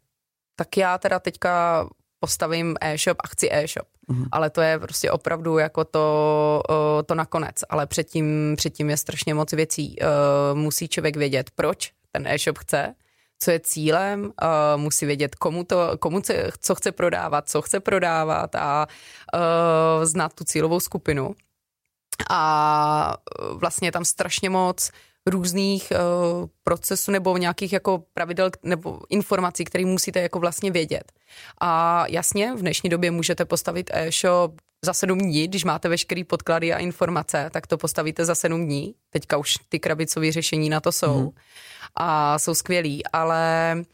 tak 0.56 0.76
já 0.76 0.98
teda 0.98 1.18
teďka 1.18 1.86
postavím 2.20 2.76
e-shop 2.80 3.16
a 3.24 3.28
chci 3.28 3.48
e-shop. 3.52 3.88
Mm-hmm. 4.10 4.28
Ale 4.32 4.50
to 4.50 4.60
je 4.60 4.78
prostě 4.78 5.10
opravdu 5.10 5.58
jako 5.58 5.84
to, 5.84 6.62
to 7.06 7.14
nakonec. 7.14 7.54
Ale 7.68 7.86
předtím, 7.86 8.54
předtím 8.56 8.90
je 8.90 8.96
strašně 8.96 9.34
moc 9.34 9.52
věcí. 9.52 9.96
Musí 10.54 10.88
člověk 10.88 11.16
vědět, 11.16 11.50
proč 11.54 11.92
ten 12.12 12.26
e-shop 12.26 12.58
chce, 12.58 12.94
co 13.38 13.50
je 13.50 13.60
cílem, 13.60 14.24
uh, 14.24 14.80
musí 14.80 15.06
vědět, 15.06 15.34
komu, 15.34 15.64
to, 15.64 15.98
komu 15.98 16.20
ce, 16.20 16.50
co 16.60 16.74
chce 16.74 16.92
prodávat, 16.92 17.48
co 17.48 17.62
chce 17.62 17.80
prodávat 17.80 18.54
a 18.54 18.86
uh, 19.34 20.04
znát 20.04 20.34
tu 20.34 20.44
cílovou 20.44 20.80
skupinu. 20.80 21.34
A 22.30 23.14
vlastně 23.54 23.88
je 23.88 23.92
tam 23.92 24.04
strašně 24.04 24.50
moc 24.50 24.90
různých 25.30 25.92
uh, 25.92 26.48
procesů 26.64 27.10
nebo 27.10 27.36
nějakých 27.36 27.72
jako 27.72 28.02
pravidel 28.14 28.50
nebo 28.62 29.00
informací, 29.08 29.64
které 29.64 29.86
musíte 29.86 30.20
jako 30.20 30.38
vlastně 30.38 30.70
vědět. 30.70 31.12
A 31.60 32.04
jasně, 32.08 32.54
v 32.56 32.60
dnešní 32.60 32.90
době 32.90 33.10
můžete 33.10 33.44
postavit 33.44 33.90
e-shop 33.94 34.52
za 34.82 34.94
sedm 34.94 35.18
dní, 35.18 35.48
když 35.48 35.64
máte 35.64 35.88
veškerý 35.88 36.24
podklady 36.24 36.72
a 36.72 36.78
informace, 36.78 37.50
tak 37.52 37.66
to 37.66 37.78
postavíte 37.78 38.24
za 38.24 38.34
sedm 38.34 38.64
dní. 38.64 38.94
Teďka 39.10 39.36
už 39.36 39.54
ty 39.68 39.80
krabicové 39.80 40.32
řešení 40.32 40.68
na 40.68 40.80
to 40.80 40.92
jsou. 40.92 41.20
Mm 41.20 41.30
a 41.94 42.38
jsou 42.38 42.54
skvělí, 42.54 43.06
ale 43.06 43.74
uh, 43.76 43.84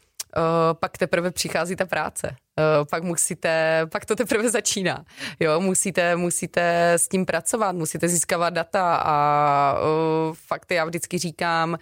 pak 0.73 0.97
teprve 0.97 1.31
přichází 1.31 1.75
ta 1.75 1.85
práce. 1.85 2.35
Uh, 2.59 2.85
pak 2.89 3.03
musíte, 3.03 3.81
pak 3.91 4.05
to 4.05 4.15
teprve 4.15 4.49
začíná. 4.49 5.05
Jo, 5.39 5.59
musíte, 5.59 6.15
musíte 6.15 6.93
s 6.93 7.07
tím 7.07 7.25
pracovat, 7.25 7.75
musíte 7.75 8.07
získávat 8.07 8.49
data 8.49 8.95
a 8.95 9.79
uh, 9.79 10.35
fakt 10.35 10.71
já 10.71 10.85
vždycky 10.85 11.17
říkám, 11.17 11.77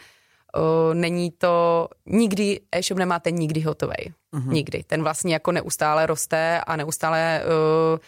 uh, 0.58 0.94
není 0.94 1.32
to, 1.32 1.88
nikdy, 2.06 2.60
e-shop 2.72 3.00
nemáte 3.00 3.32
nikdy 3.32 3.62
hotový. 3.62 4.14
Uh-huh. 4.34 4.52
Nikdy. 4.52 4.84
Ten 4.84 5.04
vlastně 5.04 5.34
jako 5.34 5.52
neustále 5.52 6.06
roste 6.06 6.62
a 6.62 6.76
neustále 6.76 7.44
uh, 7.46 8.00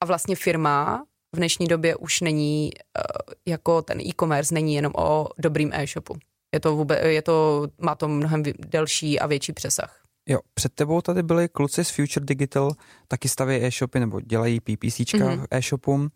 a 0.00 0.06
vlastně 0.06 0.36
firma 0.36 1.04
v 1.34 1.36
dnešní 1.36 1.66
době 1.66 1.96
už 1.96 2.20
není 2.20 2.70
uh, 2.74 3.34
jako 3.46 3.82
ten 3.82 4.00
e-commerce 4.00 4.54
není 4.54 4.74
jenom 4.74 4.92
o 4.96 5.28
dobrým 5.38 5.72
e-shopu. 5.72 6.16
Je 6.54 6.60
to, 6.60 6.76
vůbec, 6.76 6.98
je 7.02 7.22
to, 7.22 7.66
má 7.78 7.94
to 7.94 8.08
mnohem 8.08 8.42
delší 8.58 9.20
a 9.20 9.26
větší 9.26 9.52
přesah. 9.52 10.07
Jo, 10.28 10.38
před 10.54 10.72
tebou 10.72 11.00
tady 11.00 11.22
byli 11.22 11.48
kluci 11.48 11.84
z 11.84 11.90
Future 11.90 12.26
Digital, 12.26 12.72
taky 13.08 13.28
staví 13.28 13.54
e-shopy 13.54 14.00
nebo 14.00 14.20
dělají 14.20 14.60
PPCčka 14.60 15.18
mm-hmm. 15.18 15.46
e-shopům. 15.50 16.10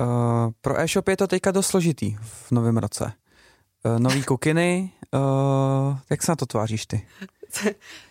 Uh, 0.00 0.06
pro 0.60 0.80
e-shopy 0.80 1.12
je 1.12 1.16
to 1.16 1.26
teďka 1.26 1.50
dost 1.50 1.66
složitý 1.66 2.16
v 2.20 2.50
novém 2.50 2.76
roce. 2.76 3.12
Uh, 3.84 3.98
nový 3.98 4.22
kukiny, 4.24 4.92
uh, 5.14 5.98
jak 6.10 6.22
se 6.22 6.32
na 6.32 6.36
to 6.36 6.46
tváříš 6.46 6.86
ty? 6.86 7.06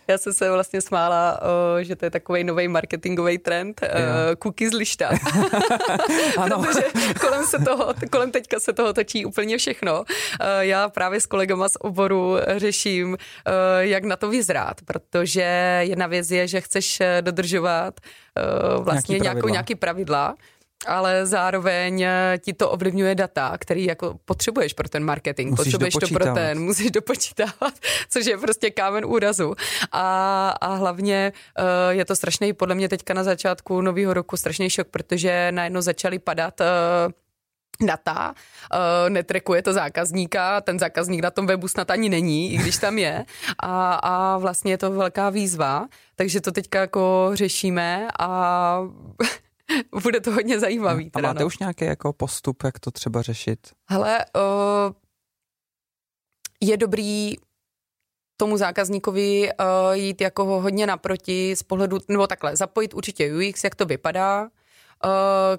Já 0.08 0.18
jsem 0.18 0.32
se 0.32 0.50
vlastně 0.50 0.80
smála, 0.80 1.40
že 1.80 1.96
to 1.96 2.04
je 2.04 2.10
takový 2.10 2.44
nový 2.44 2.68
marketingový 2.68 3.38
trend, 3.38 3.80
kuky 4.38 4.68
z 4.68 4.72
lišta. 4.72 5.10
ano. 6.38 6.62
Protože 6.62 6.84
kolem, 7.20 7.46
se 7.46 7.58
toho, 7.58 7.94
kolem 8.10 8.30
teďka 8.30 8.60
se 8.60 8.72
toho 8.72 8.92
točí 8.92 9.24
úplně 9.24 9.58
všechno. 9.58 10.04
Já 10.60 10.88
právě 10.88 11.20
s 11.20 11.26
kolegama 11.26 11.68
z 11.68 11.76
oboru 11.80 12.36
řeším, 12.56 13.16
jak 13.78 14.04
na 14.04 14.16
to 14.16 14.28
vyzrát, 14.28 14.80
protože 14.84 15.78
jedna 15.80 16.06
věc 16.06 16.30
je, 16.30 16.48
že 16.48 16.60
chceš 16.60 17.02
dodržovat 17.20 18.00
vlastně 18.78 19.18
nějaký 19.18 19.22
nějakou, 19.22 19.48
nějaký 19.48 19.74
pravidla, 19.74 20.34
ale 20.86 21.26
zároveň 21.26 22.02
eh, 22.02 22.38
ti 22.38 22.52
to 22.52 22.70
ovlivňuje 22.70 23.14
data, 23.14 23.58
který 23.58 23.84
jako 23.84 24.18
potřebuješ 24.24 24.72
pro 24.72 24.88
ten 24.88 25.04
marketing. 25.04 25.50
Musíš 25.50 25.64
potřebuješ 25.64 25.94
to 25.94 26.08
pro 26.08 26.34
ten, 26.34 26.60
musíš 26.60 26.90
dopočítávat, 26.90 27.74
což 28.08 28.26
je 28.26 28.38
prostě 28.38 28.70
kámen 28.70 29.04
úrazu. 29.04 29.54
A, 29.92 30.48
a 30.60 30.74
hlavně 30.74 31.32
uh, 31.58 31.64
je 31.90 32.04
to 32.04 32.16
strašný, 32.16 32.52
podle 32.52 32.74
mě 32.74 32.88
teďka 32.88 33.14
na 33.14 33.24
začátku 33.24 33.80
nového 33.80 34.14
roku 34.14 34.36
strašný 34.36 34.70
šok, 34.70 34.88
protože 34.88 35.48
najednou 35.50 35.80
začaly 35.80 36.18
padat 36.18 36.60
uh, 36.60 36.66
data, 37.86 38.34
uh, 38.74 39.10
netrekuje 39.10 39.62
to 39.62 39.72
zákazníka, 39.72 40.60
ten 40.60 40.78
zákazník 40.78 41.22
na 41.22 41.30
tom 41.30 41.46
webu 41.46 41.68
snad 41.68 41.90
ani 41.90 42.08
není, 42.08 42.52
i 42.52 42.56
když 42.56 42.78
tam 42.78 42.98
je 42.98 43.24
a, 43.58 43.94
a 43.94 44.38
vlastně 44.38 44.72
je 44.72 44.78
to 44.78 44.90
velká 44.90 45.30
výzva, 45.30 45.88
takže 46.16 46.40
to 46.40 46.52
teďka 46.52 46.80
jako 46.80 47.30
řešíme 47.34 48.08
a 48.18 48.80
Bude 50.02 50.20
to 50.20 50.32
hodně 50.32 50.60
zajímavý. 50.60 51.10
Teda, 51.10 51.28
a 51.28 51.32
máte 51.32 51.40
no. 51.40 51.46
už 51.46 51.58
nějaký 51.58 51.84
jako 51.84 52.12
postup, 52.12 52.62
jak 52.62 52.78
to 52.78 52.90
třeba 52.90 53.22
řešit? 53.22 53.58
Hele, 53.90 54.24
uh, 54.36 54.92
je 56.60 56.76
dobrý 56.76 57.34
tomu 58.36 58.56
zákazníkovi 58.56 59.48
uh, 59.48 59.92
jít 59.92 60.20
jako 60.20 60.44
hodně 60.44 60.86
naproti 60.86 61.56
z 61.56 61.62
pohledu, 61.62 61.98
nebo 62.08 62.26
takhle, 62.26 62.56
zapojit 62.56 62.94
určitě 62.94 63.32
UX, 63.34 63.64
jak 63.64 63.74
to 63.74 63.86
vypadá, 63.86 64.48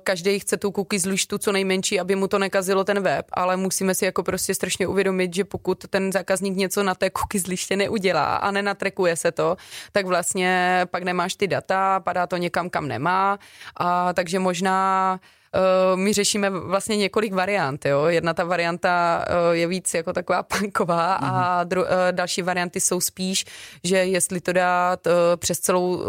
každý 0.03 0.39
chce 0.39 0.57
tu 0.57 0.71
cookie 0.71 0.99
z 0.99 1.05
lištu 1.05 1.37
co 1.37 1.51
nejmenší, 1.51 1.99
aby 1.99 2.15
mu 2.15 2.27
to 2.27 2.39
nekazilo 2.39 2.83
ten 2.83 2.99
web, 2.99 3.25
ale 3.33 3.57
musíme 3.57 3.95
si 3.95 4.05
jako 4.05 4.23
prostě 4.23 4.55
strašně 4.55 4.87
uvědomit, 4.87 5.35
že 5.35 5.43
pokud 5.43 5.85
ten 5.89 6.11
zákazník 6.11 6.55
něco 6.55 6.83
na 6.83 6.95
té 6.95 7.09
cookie 7.17 7.41
z 7.41 7.47
liště 7.47 7.75
neudělá 7.75 8.35
a 8.35 8.51
nenatrekuje 8.51 9.15
se 9.15 9.31
to, 9.31 9.57
tak 9.91 10.05
vlastně 10.05 10.81
pak 10.91 11.03
nemáš 11.03 11.35
ty 11.35 11.47
data, 11.47 11.99
padá 11.99 12.27
to 12.27 12.37
někam, 12.37 12.69
kam 12.69 12.87
nemá, 12.87 13.39
a 13.77 14.13
takže 14.13 14.39
možná 14.39 15.19
Uh, 15.55 15.99
my 15.99 16.13
řešíme 16.13 16.49
vlastně 16.49 16.97
několik 16.97 17.33
variant. 17.33 17.85
Jo? 17.85 18.05
Jedna 18.05 18.33
ta 18.33 18.43
varianta 18.43 19.25
uh, 19.29 19.55
je 19.55 19.67
víc 19.67 19.93
jako 19.93 20.13
taková 20.13 20.43
punková 20.59 21.13
a 21.13 21.63
dru, 21.63 21.81
uh, 21.81 21.87
další 22.11 22.41
varianty 22.41 22.79
jsou 22.79 23.01
spíš, 23.01 23.45
že 23.83 23.97
jestli 23.97 24.41
to 24.41 24.53
dát 24.53 25.07
přes 25.35 25.59
celou 25.59 26.03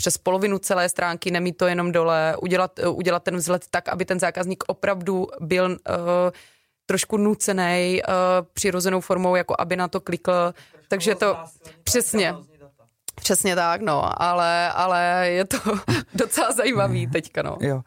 přes 0.00 0.18
polovinu 0.18 0.58
celé 0.58 0.88
stránky, 0.88 1.30
nemít 1.30 1.56
to 1.56 1.66
jenom 1.66 1.92
dole, 1.92 2.36
udělat, 2.42 2.78
uh, 2.78 2.96
udělat 2.96 3.22
ten 3.22 3.36
vzhled 3.36 3.64
tak, 3.70 3.88
aby 3.88 4.04
ten 4.04 4.20
zákazník 4.20 4.64
opravdu 4.66 5.26
byl 5.40 5.66
uh, 5.70 5.76
trošku 6.86 7.16
nucený 7.16 8.02
uh, 8.08 8.14
přirozenou 8.52 9.00
formou, 9.00 9.36
jako 9.36 9.54
aby 9.58 9.76
na 9.76 9.88
to 9.88 10.00
klikl. 10.00 10.32
Trošku 10.52 10.88
Takže 10.88 11.14
to 11.14 11.36
přesně. 11.84 12.34
Přesně 13.14 13.54
tak, 13.54 13.80
no, 13.80 14.22
ale, 14.22 14.72
ale 14.72 15.28
je 15.28 15.44
to 15.44 15.58
docela 16.14 16.52
zajímavý 16.52 17.06
teďka, 17.06 17.42
no. 17.42 17.56
Jo. 17.60 17.82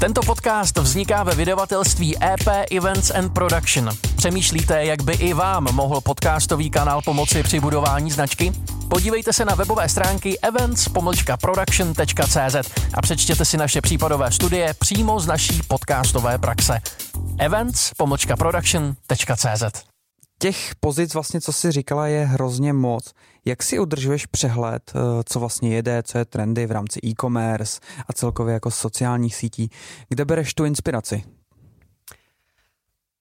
Tento 0.00 0.20
podcast 0.22 0.78
vzniká 0.78 1.22
ve 1.22 1.34
vydavatelství 1.34 2.24
EP 2.24 2.70
Events 2.70 3.10
and 3.10 3.34
Production. 3.34 3.90
Přemýšlíte, 4.16 4.84
jak 4.84 5.02
by 5.02 5.12
i 5.12 5.32
vám 5.32 5.74
mohl 5.74 6.00
podcastový 6.00 6.70
kanál 6.70 7.02
pomoci 7.02 7.42
při 7.42 7.60
budování 7.60 8.10
značky? 8.10 8.52
Podívejte 8.90 9.32
se 9.32 9.44
na 9.44 9.54
webové 9.54 9.88
stránky 9.88 10.38
events-production.cz 10.38 12.70
a 12.94 13.02
přečtěte 13.02 13.44
si 13.44 13.56
naše 13.56 13.80
případové 13.80 14.32
studie 14.32 14.74
přímo 14.78 15.20
z 15.20 15.26
naší 15.26 15.60
podcastové 15.68 16.38
praxe. 16.38 16.78
events.production.cz 17.38 19.62
Těch 20.38 20.74
pozic 20.80 21.14
vlastně, 21.14 21.40
co 21.40 21.52
jsi 21.52 21.72
říkala, 21.72 22.06
je 22.06 22.24
hrozně 22.24 22.72
moc. 22.72 23.12
Jak 23.44 23.62
si 23.62 23.78
udržuješ 23.78 24.26
přehled, 24.26 24.92
eh, 24.94 24.98
co 25.24 25.40
vlastně 25.40 25.74
jede, 25.74 26.02
co 26.02 26.18
je 26.18 26.24
trendy 26.24 26.66
v 26.66 26.70
rámci 26.70 27.00
e-commerce 27.06 27.80
a 28.08 28.12
celkově 28.12 28.54
jako 28.54 28.70
sociálních 28.70 29.36
sítí? 29.36 29.70
Kde 30.08 30.24
bereš 30.24 30.54
tu 30.54 30.64
inspiraci? 30.64 31.24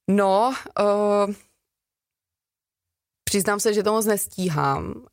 No, 0.08 0.54
uh, 0.80 1.34
přiznám 3.30 3.60
se, 3.60 3.74
že 3.74 3.84
to 3.84 3.92
moc 3.94 4.06
nestíhám, 4.06 4.94
uh, 4.96 5.04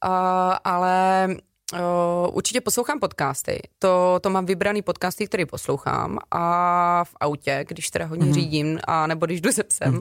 ale 0.64 1.28
Uh, 1.72 2.36
určitě 2.36 2.60
poslouchám 2.60 3.00
podcasty. 3.00 3.60
To, 3.78 4.18
to 4.22 4.30
mám 4.30 4.46
vybraný 4.46 4.82
podcasty, 4.82 5.26
který 5.26 5.46
poslouchám 5.46 6.18
a 6.30 7.04
v 7.04 7.14
autě, 7.20 7.64
když 7.68 7.90
teda 7.90 8.06
hodně 8.06 8.26
mm-hmm. 8.26 8.34
řídím, 8.34 8.78
a 8.86 9.06
nebo 9.06 9.26
když 9.26 9.40
jdu 9.40 9.52
se 9.52 9.62
psem. 9.62 9.92
Mm. 9.92 10.00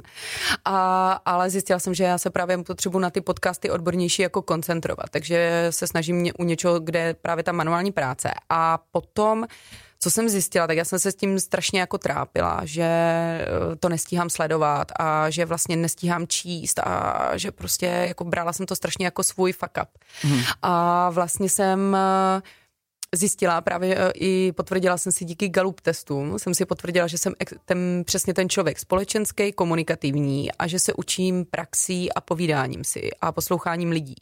A, 0.65 1.11
ale 1.25 1.49
zjistila 1.49 1.79
jsem, 1.79 1.93
že 1.93 2.03
já 2.03 2.17
se 2.17 2.29
právě 2.29 2.57
potřebuji 2.57 2.99
na 2.99 3.09
ty 3.09 3.21
podcasty 3.21 3.69
odbornější 3.71 4.21
jako 4.21 4.41
koncentrovat, 4.41 5.09
takže 5.09 5.67
se 5.69 5.87
snažím 5.87 6.29
u 6.39 6.43
něčeho, 6.43 6.79
kde 6.79 6.99
je 6.99 7.13
právě 7.13 7.43
ta 7.43 7.51
manuální 7.51 7.91
práce. 7.91 8.31
A 8.49 8.79
potom 8.91 9.45
co 10.05 10.11
jsem 10.11 10.29
zjistila, 10.29 10.67
tak 10.67 10.77
já 10.77 10.85
jsem 10.85 10.99
se 10.99 11.11
s 11.11 11.15
tím 11.15 11.39
strašně 11.39 11.79
jako 11.79 11.97
trápila, 11.97 12.61
že 12.63 12.83
eh, 12.83 13.75
to 13.79 13.89
nestíhám 13.89 14.29
sledovat 14.29 14.91
a 14.99 15.29
že 15.29 15.45
vlastně 15.45 15.75
nestíhám 15.75 16.27
číst 16.27 16.79
a 16.79 17.31
že 17.35 17.51
prostě 17.51 17.85
jako 17.85 18.23
brala 18.23 18.53
jsem 18.53 18.65
to 18.65 18.75
strašně 18.75 19.05
jako 19.05 19.23
svůj 19.23 19.53
fuck 19.53 19.71
up. 19.81 19.89
Hmm. 20.21 20.41
A 20.61 21.09
vlastně 21.09 21.49
jsem 21.49 21.95
eh, 21.95 22.41
zjistila 23.15 23.61
právě 23.61 23.97
eh, 23.97 24.11
i 24.15 24.51
potvrdila 24.51 24.97
jsem 24.97 25.11
si 25.11 25.25
díky 25.25 25.49
Galup 25.49 25.81
testům, 25.81 26.39
jsem 26.39 26.53
si 26.53 26.65
potvrdila, 26.65 27.07
že 27.07 27.17
jsem 27.17 27.33
ten, 27.65 28.03
přesně 28.05 28.33
ten 28.33 28.49
člověk 28.49 28.79
společenský, 28.79 29.51
komunikativní 29.51 30.51
a 30.51 30.67
že 30.67 30.79
se 30.79 30.93
učím 30.93 31.45
praxí 31.45 32.13
a 32.13 32.21
povídáním 32.21 32.83
si 32.83 33.09
a 33.21 33.31
posloucháním 33.31 33.89
lidí. 33.89 34.15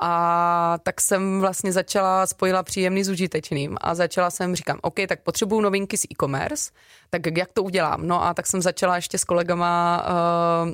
A 0.00 0.78
tak 0.82 1.00
jsem 1.00 1.40
vlastně 1.40 1.72
začala, 1.72 2.26
spojila 2.26 2.62
příjemný 2.62 3.04
s 3.04 3.08
užitečným 3.08 3.76
a 3.80 3.94
začala 3.94 4.30
jsem, 4.30 4.56
říkám, 4.56 4.78
OK, 4.82 4.94
tak 5.08 5.22
potřebuju 5.22 5.60
novinky 5.60 5.96
z 5.96 6.04
e-commerce, 6.04 6.70
tak 7.10 7.36
jak 7.36 7.52
to 7.52 7.62
udělám? 7.62 8.06
No 8.06 8.24
a 8.24 8.34
tak 8.34 8.46
jsem 8.46 8.62
začala 8.62 8.96
ještě 8.96 9.18
s 9.18 9.24
kolegama 9.24 10.06
uh, 10.66 10.72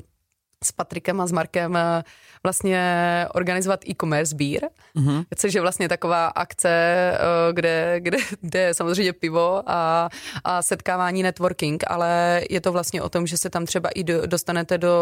s 0.63 0.71
Patrikem 0.71 1.21
a 1.21 1.27
s 1.27 1.31
Markem 1.31 1.75
eh, 1.75 2.03
vlastně 2.43 2.81
organizovat 3.33 3.89
e-commerce 3.89 4.35
beer, 4.35 4.69
mm-hmm. 4.95 5.25
což 5.35 5.53
je 5.53 5.61
vlastně 5.61 5.89
taková 5.89 6.27
akce, 6.27 6.69
eh, 6.69 7.53
kde, 7.53 7.95
kde, 7.99 8.17
kde 8.41 8.59
je 8.59 8.73
samozřejmě 8.73 9.13
pivo 9.13 9.63
a, 9.65 10.09
a 10.43 10.61
setkávání 10.61 11.23
networking, 11.23 11.83
ale 11.87 12.41
je 12.49 12.61
to 12.61 12.71
vlastně 12.71 13.01
o 13.01 13.09
tom, 13.09 13.27
že 13.27 13.37
se 13.37 13.49
tam 13.49 13.65
třeba 13.65 13.89
i 13.89 14.03
do, 14.03 14.27
dostanete 14.27 14.77
do 14.77 14.93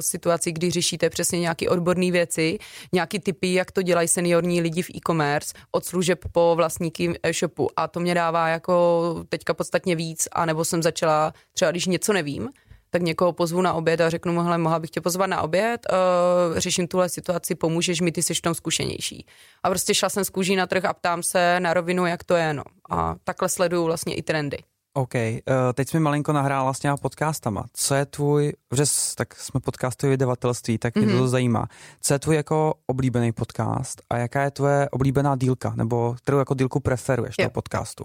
situací, 0.00 0.52
kdy 0.52 0.70
řešíte 0.70 1.10
přesně 1.10 1.40
nějaké 1.40 1.68
odborné 1.68 2.10
věci, 2.10 2.58
nějaký 2.92 3.18
typy, 3.18 3.54
jak 3.54 3.72
to 3.72 3.82
dělají 3.82 4.08
seniorní 4.08 4.60
lidi 4.60 4.82
v 4.82 4.90
e-commerce, 4.90 5.54
od 5.72 5.84
služeb 5.84 6.20
po 6.32 6.52
vlastníky 6.56 7.14
e-shopu 7.22 7.68
a 7.76 7.88
to 7.88 8.00
mě 8.00 8.14
dává 8.14 8.48
jako 8.48 9.24
teďka 9.28 9.54
podstatně 9.54 9.96
víc, 9.96 10.28
anebo 10.32 10.64
jsem 10.64 10.82
začala 10.82 11.32
třeba, 11.52 11.70
když 11.70 11.86
něco 11.86 12.12
nevím, 12.12 12.50
tak 12.90 13.02
někoho 13.02 13.32
pozvu 13.32 13.62
na 13.62 13.72
oběd 13.72 14.00
a 14.00 14.10
řeknu 14.10 14.32
mu, 14.32 14.40
hele, 14.40 14.58
mohla 14.58 14.78
bych 14.78 14.90
tě 14.90 15.00
pozvat 15.00 15.30
na 15.30 15.42
oběd, 15.42 15.86
uh, 15.92 16.58
řeším 16.58 16.88
tuhle 16.88 17.08
situaci, 17.08 17.54
pomůžeš 17.54 18.00
mi, 18.00 18.12
ty 18.12 18.22
jsi 18.22 18.34
v 18.34 18.40
tom 18.40 18.54
zkušenější. 18.54 19.26
A 19.62 19.68
prostě 19.68 19.94
šla 19.94 20.08
jsem 20.08 20.24
z 20.24 20.30
kůží 20.30 20.56
na 20.56 20.66
trh 20.66 20.84
a 20.84 20.92
ptám 20.92 21.22
se 21.22 21.60
na 21.60 21.74
rovinu, 21.74 22.06
jak 22.06 22.24
to 22.24 22.34
je, 22.34 22.54
no. 22.54 22.62
A 22.90 23.14
takhle 23.24 23.48
sleduju 23.48 23.84
vlastně 23.84 24.14
i 24.14 24.22
trendy. 24.22 24.58
OK, 24.94 25.14
uh, 25.14 25.30
teď 25.74 25.88
jsme 25.88 26.00
malinko 26.00 26.32
nahrála 26.32 26.74
s 26.74 26.78
těma 26.78 26.96
podcastama. 26.96 27.64
Co 27.72 27.94
je 27.94 28.06
tvůj, 28.06 28.52
vřes, 28.70 29.14
tak 29.14 29.34
jsme 29.34 29.60
podcastové 29.60 30.10
vydavatelství, 30.10 30.78
tak 30.78 30.94
mě 30.94 31.06
mm-hmm. 31.06 31.18
to 31.18 31.28
zajímá. 31.28 31.66
Co 32.00 32.14
je 32.14 32.18
tvůj 32.18 32.36
jako 32.36 32.74
oblíbený 32.86 33.32
podcast 33.32 34.02
a 34.10 34.16
jaká 34.16 34.42
je 34.42 34.50
tvoje 34.50 34.88
oblíbená 34.88 35.36
dílka, 35.36 35.72
nebo 35.76 36.14
kterou 36.18 36.38
jako 36.38 36.54
dílku 36.54 36.80
preferuješ 36.80 37.36
toho 37.36 37.50
podcastu? 37.50 38.04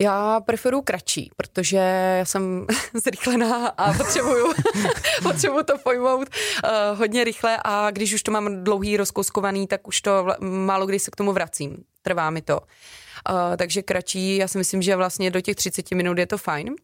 Já 0.00 0.40
preferuji 0.40 0.82
kratší, 0.82 1.30
protože 1.36 1.76
já 2.18 2.24
jsem 2.24 2.66
zrychlená 3.04 3.66
a 3.66 3.92
potřebuju, 3.92 4.52
potřebuju 5.22 5.64
to 5.64 5.78
pojmout 5.78 6.28
uh, 6.28 6.98
hodně 6.98 7.24
rychle 7.24 7.58
a 7.64 7.90
když 7.90 8.14
už 8.14 8.22
to 8.22 8.30
mám 8.30 8.64
dlouhý 8.64 8.96
rozkouskovaný, 8.96 9.66
tak 9.66 9.88
už 9.88 10.00
to 10.00 10.24
vla, 10.24 10.36
málo 10.40 10.86
kdy 10.86 10.98
se 10.98 11.10
k 11.10 11.16
tomu 11.16 11.32
vracím. 11.32 11.84
Trvá 12.02 12.30
mi 12.30 12.42
to. 12.42 12.60
Uh, 12.60 13.56
takže 13.56 13.82
kratší, 13.82 14.36
já 14.36 14.48
si 14.48 14.58
myslím, 14.58 14.82
že 14.82 14.96
vlastně 14.96 15.30
do 15.30 15.40
těch 15.40 15.56
30 15.56 15.90
minut 15.90 16.18
je 16.18 16.26
to 16.26 16.38
fajn. 16.38 16.74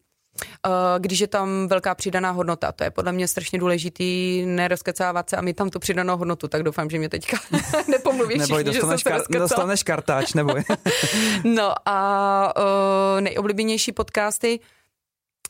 Eh, 0.65 0.69
když 0.99 1.19
je 1.19 1.27
tam 1.27 1.67
velká 1.67 1.95
přidaná 1.95 2.31
hodnota. 2.31 2.71
To 2.71 2.83
je 2.83 2.91
podle 2.91 3.11
mě 3.11 3.27
strašně 3.27 3.59
důležitý 3.59 4.43
nerozkecávat 4.45 5.29
se 5.29 5.37
a 5.37 5.41
mít 5.41 5.53
tam 5.53 5.69
tu 5.69 5.79
přidanou 5.79 6.17
hodnotu, 6.17 6.47
tak 6.47 6.63
doufám, 6.63 6.89
že 6.89 6.97
mě 6.97 7.09
teďka 7.09 7.37
nepomluví 7.87 8.37
neboj, 8.37 8.63
všichni, 8.63 8.79
dostaneš, 8.79 9.03
že 9.03 9.09
kar- 9.09 9.39
dostaneš 9.39 9.83
kartáč, 9.83 10.33
neboj. 10.33 10.63
no 11.43 11.73
a 11.85 12.53
uh, 12.57 13.21
nejoblíbenější 13.21 13.91
podcasty, 13.91 14.59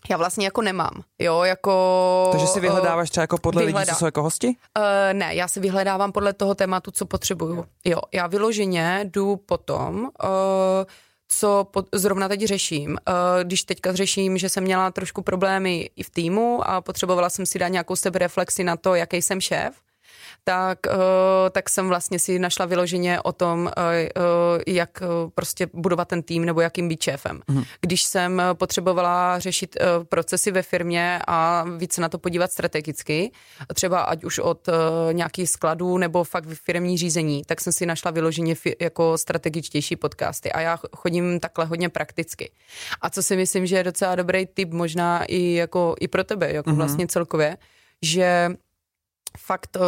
já 0.10 0.17
vlastně 0.17 0.45
jako 0.45 0.62
nemám, 0.62 0.91
jo, 1.19 1.43
jako... 1.43 2.30
Takže 2.32 2.47
si 2.47 2.60
vyhledáváš 2.60 3.10
třeba 3.10 3.21
jako 3.21 3.38
podle 3.38 3.65
vyhledá. 3.65 3.80
lidí, 3.80 3.89
co 3.89 3.95
jsou 3.95 4.06
jako 4.06 4.23
hosti? 4.23 4.47
Uh, 4.47 4.84
ne, 5.13 5.36
já 5.36 5.47
si 5.47 5.60
vyhledávám 5.60 6.12
podle 6.12 6.34
toho 6.34 6.56
tématu, 6.56 6.91
co 6.91 7.06
potřebuju. 7.06 7.65
Jo, 7.86 8.00
já 8.13 8.28
vyloženě 8.28 9.02
jdu 9.04 9.36
potom, 9.36 10.10
uh, 10.23 10.30
co 11.28 11.68
pod, 11.72 11.86
zrovna 11.94 12.28
teď 12.28 12.44
řeším. 12.44 12.98
Eh, 12.98 13.44
když 13.44 13.63
teďka 13.63 13.94
řeším, 13.94 14.38
že 14.38 14.50
jsem 14.50 14.63
měla 14.63 14.92
trošku 14.92 15.22
problémy 15.22 15.90
i 15.96 16.04
v 16.04 16.10
týmu 16.10 16.70
a 16.70 16.82
potřebovala 16.82 17.30
jsem 17.30 17.46
si 17.46 17.60
dát 17.60 17.68
nějakou 17.68 17.96
sebereflexi 17.96 18.63
na 18.63 18.78
to, 18.78 18.96
jaký 18.96 19.22
jsem 19.22 19.42
šéf, 19.42 19.76
tak, 20.47 20.79
uh, 20.88 20.95
tak 21.51 21.69
jsem 21.69 21.88
vlastně 21.88 22.19
si 22.19 22.39
našla 22.39 22.65
vyloženě 22.65 23.21
o 23.21 23.31
tom, 23.31 23.60
uh, 23.60 23.71
uh, 23.73 24.62
jak 24.67 25.03
prostě 25.36 25.67
budovat 25.73 26.07
ten 26.07 26.23
tým 26.23 26.45
nebo 26.45 26.62
jakým 26.62 26.88
být 26.88 27.03
šéfem. 27.03 27.41
Mm. 27.47 27.63
Když 27.81 28.03
jsem 28.03 28.41
potřebovala 28.53 29.39
řešit 29.39 29.77
procesy 30.10 30.51
ve 30.51 30.62
firmě 30.62 31.19
a 31.27 31.65
víc 31.77 31.97
na 31.97 32.10
to 32.10 32.17
podívat 32.17 32.51
strategicky, 32.51 33.31
třeba 33.73 34.01
ať 34.01 34.23
už 34.23 34.39
od 34.39 34.69
nějakých 35.12 35.49
skladů 35.49 35.97
nebo 35.97 36.23
fakt 36.23 36.45
firmní 36.53 36.97
řízení, 36.97 37.41
tak 37.45 37.62
jsem 37.62 37.73
si 37.73 37.86
našla 37.86 38.12
vyloženě 38.12 38.55
jako 38.81 39.17
strategičtější 39.17 39.95
podcasty 39.95 40.51
a 40.51 40.62
já 40.62 40.79
chodím 40.95 41.39
takhle 41.39 41.65
hodně 41.65 41.89
prakticky. 41.89 42.51
A 43.01 43.10
co 43.10 43.23
si 43.23 43.36
myslím, 43.36 43.65
že 43.65 43.75
je 43.75 43.83
docela 43.83 44.15
dobrý 44.15 44.45
tip 44.45 44.71
možná 44.71 45.25
i 45.25 45.53
jako 45.53 45.95
i 45.99 46.07
pro 46.07 46.23
tebe, 46.23 46.53
jako 46.53 46.69
mm-hmm. 46.69 46.75
vlastně 46.75 47.07
celkově, 47.07 47.57
že 48.01 48.49
fakt 49.38 49.76
uh, 49.76 49.84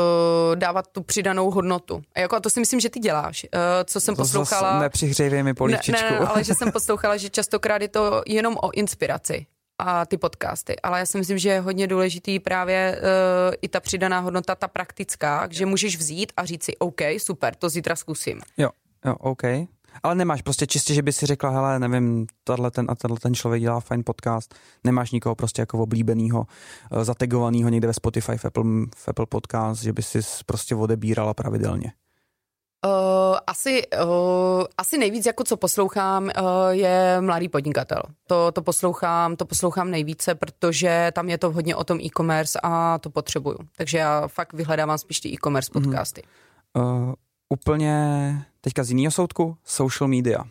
dávat 0.55 0.87
tu 0.87 1.03
přidanou 1.03 1.51
hodnotu. 1.51 2.01
A 2.15 2.19
jako 2.19 2.35
a 2.35 2.39
to 2.39 2.49
si 2.49 2.59
myslím, 2.59 2.79
že 2.79 2.89
ty 2.89 2.99
děláš. 2.99 3.45
Uh, 3.53 3.59
co 3.85 3.99
jsem 3.99 4.15
to 4.15 4.21
poslouchala... 4.21 4.79
Nepřihřejvej 4.79 5.43
mi 5.43 5.53
polívčičku. 5.53 6.03
Ne, 6.03 6.19
ne, 6.19 6.27
ale 6.27 6.43
že 6.43 6.53
jsem 6.53 6.71
poslouchala, 6.79 7.17
že 7.17 7.29
častokrát 7.29 7.81
je 7.81 7.87
to 7.87 8.23
jenom 8.25 8.57
o 8.61 8.71
inspiraci 8.71 9.45
a 9.79 10.05
ty 10.05 10.17
podcasty. 10.17 10.79
Ale 10.79 10.99
já 10.99 11.05
si 11.05 11.17
myslím, 11.17 11.37
že 11.37 11.49
je 11.49 11.59
hodně 11.59 11.87
důležitý 11.87 12.39
právě 12.39 13.01
uh, 13.01 13.53
i 13.61 13.67
ta 13.67 13.79
přidaná 13.79 14.19
hodnota, 14.19 14.55
ta 14.55 14.67
praktická, 14.67 15.47
že 15.51 15.65
můžeš 15.65 15.97
vzít 15.97 16.31
a 16.37 16.45
říct 16.45 16.63
si, 16.63 16.77
OK, 16.77 17.01
super, 17.17 17.55
to 17.55 17.69
zítra 17.69 17.95
zkusím. 17.95 18.41
Jo, 18.57 18.69
jo, 19.05 19.15
OK. 19.19 19.43
Ale 20.03 20.15
nemáš 20.15 20.41
prostě 20.41 20.67
čistě, 20.67 20.93
že 20.93 21.01
by 21.01 21.13
si 21.13 21.25
řekla, 21.25 21.49
hele, 21.49 21.79
nevím, 21.79 22.27
tahle 22.43 22.71
ten 22.71 22.85
a 22.89 22.95
tenhle 22.95 23.19
ten 23.19 23.35
člověk 23.35 23.61
dělá 23.61 23.79
fajn 23.79 24.03
podcast, 24.05 24.55
nemáš 24.83 25.11
nikoho 25.11 25.35
prostě 25.35 25.61
jako 25.61 25.79
oblíbenýho, 25.79 26.39
uh, 26.39 27.03
zategovanýho 27.03 27.69
někde 27.69 27.87
ve 27.87 27.93
Spotify, 27.93 28.37
v 28.37 28.45
Apple, 28.45 28.63
v 28.95 29.09
Apple 29.09 29.25
Podcast, 29.25 29.83
že 29.83 29.93
by 29.93 30.03
si 30.03 30.19
prostě 30.45 30.75
odebírala 30.75 31.33
pravidelně. 31.33 31.93
Uh, 32.85 33.37
asi, 33.47 33.81
uh, 34.03 34.63
asi 34.77 34.97
nejvíc, 34.97 35.25
jako 35.25 35.43
co 35.43 35.57
poslouchám, 35.57 36.23
uh, 36.23 36.31
je 36.69 37.17
Mladý 37.21 37.49
podnikatel. 37.49 38.01
To, 38.27 38.51
to, 38.51 38.61
poslouchám, 38.61 39.35
to 39.35 39.45
poslouchám 39.45 39.91
nejvíce, 39.91 40.35
protože 40.35 41.11
tam 41.15 41.29
je 41.29 41.37
to 41.37 41.51
hodně 41.51 41.75
o 41.75 41.83
tom 41.83 41.99
e-commerce 41.99 42.59
a 42.63 42.97
to 42.97 43.09
potřebuju. 43.09 43.57
Takže 43.77 43.97
já 43.97 44.27
fakt 44.27 44.53
vyhledávám 44.53 44.97
spíš 44.97 45.19
ty 45.19 45.29
e-commerce 45.29 45.71
mhm. 45.73 45.83
podcasty. 45.83 46.23
Uh, 46.77 47.13
úplně 47.49 48.45
teďka 48.61 48.83
z 48.83 48.89
jiného 48.89 49.11
soudku, 49.11 49.57
social 49.63 50.07
media. 50.07 50.43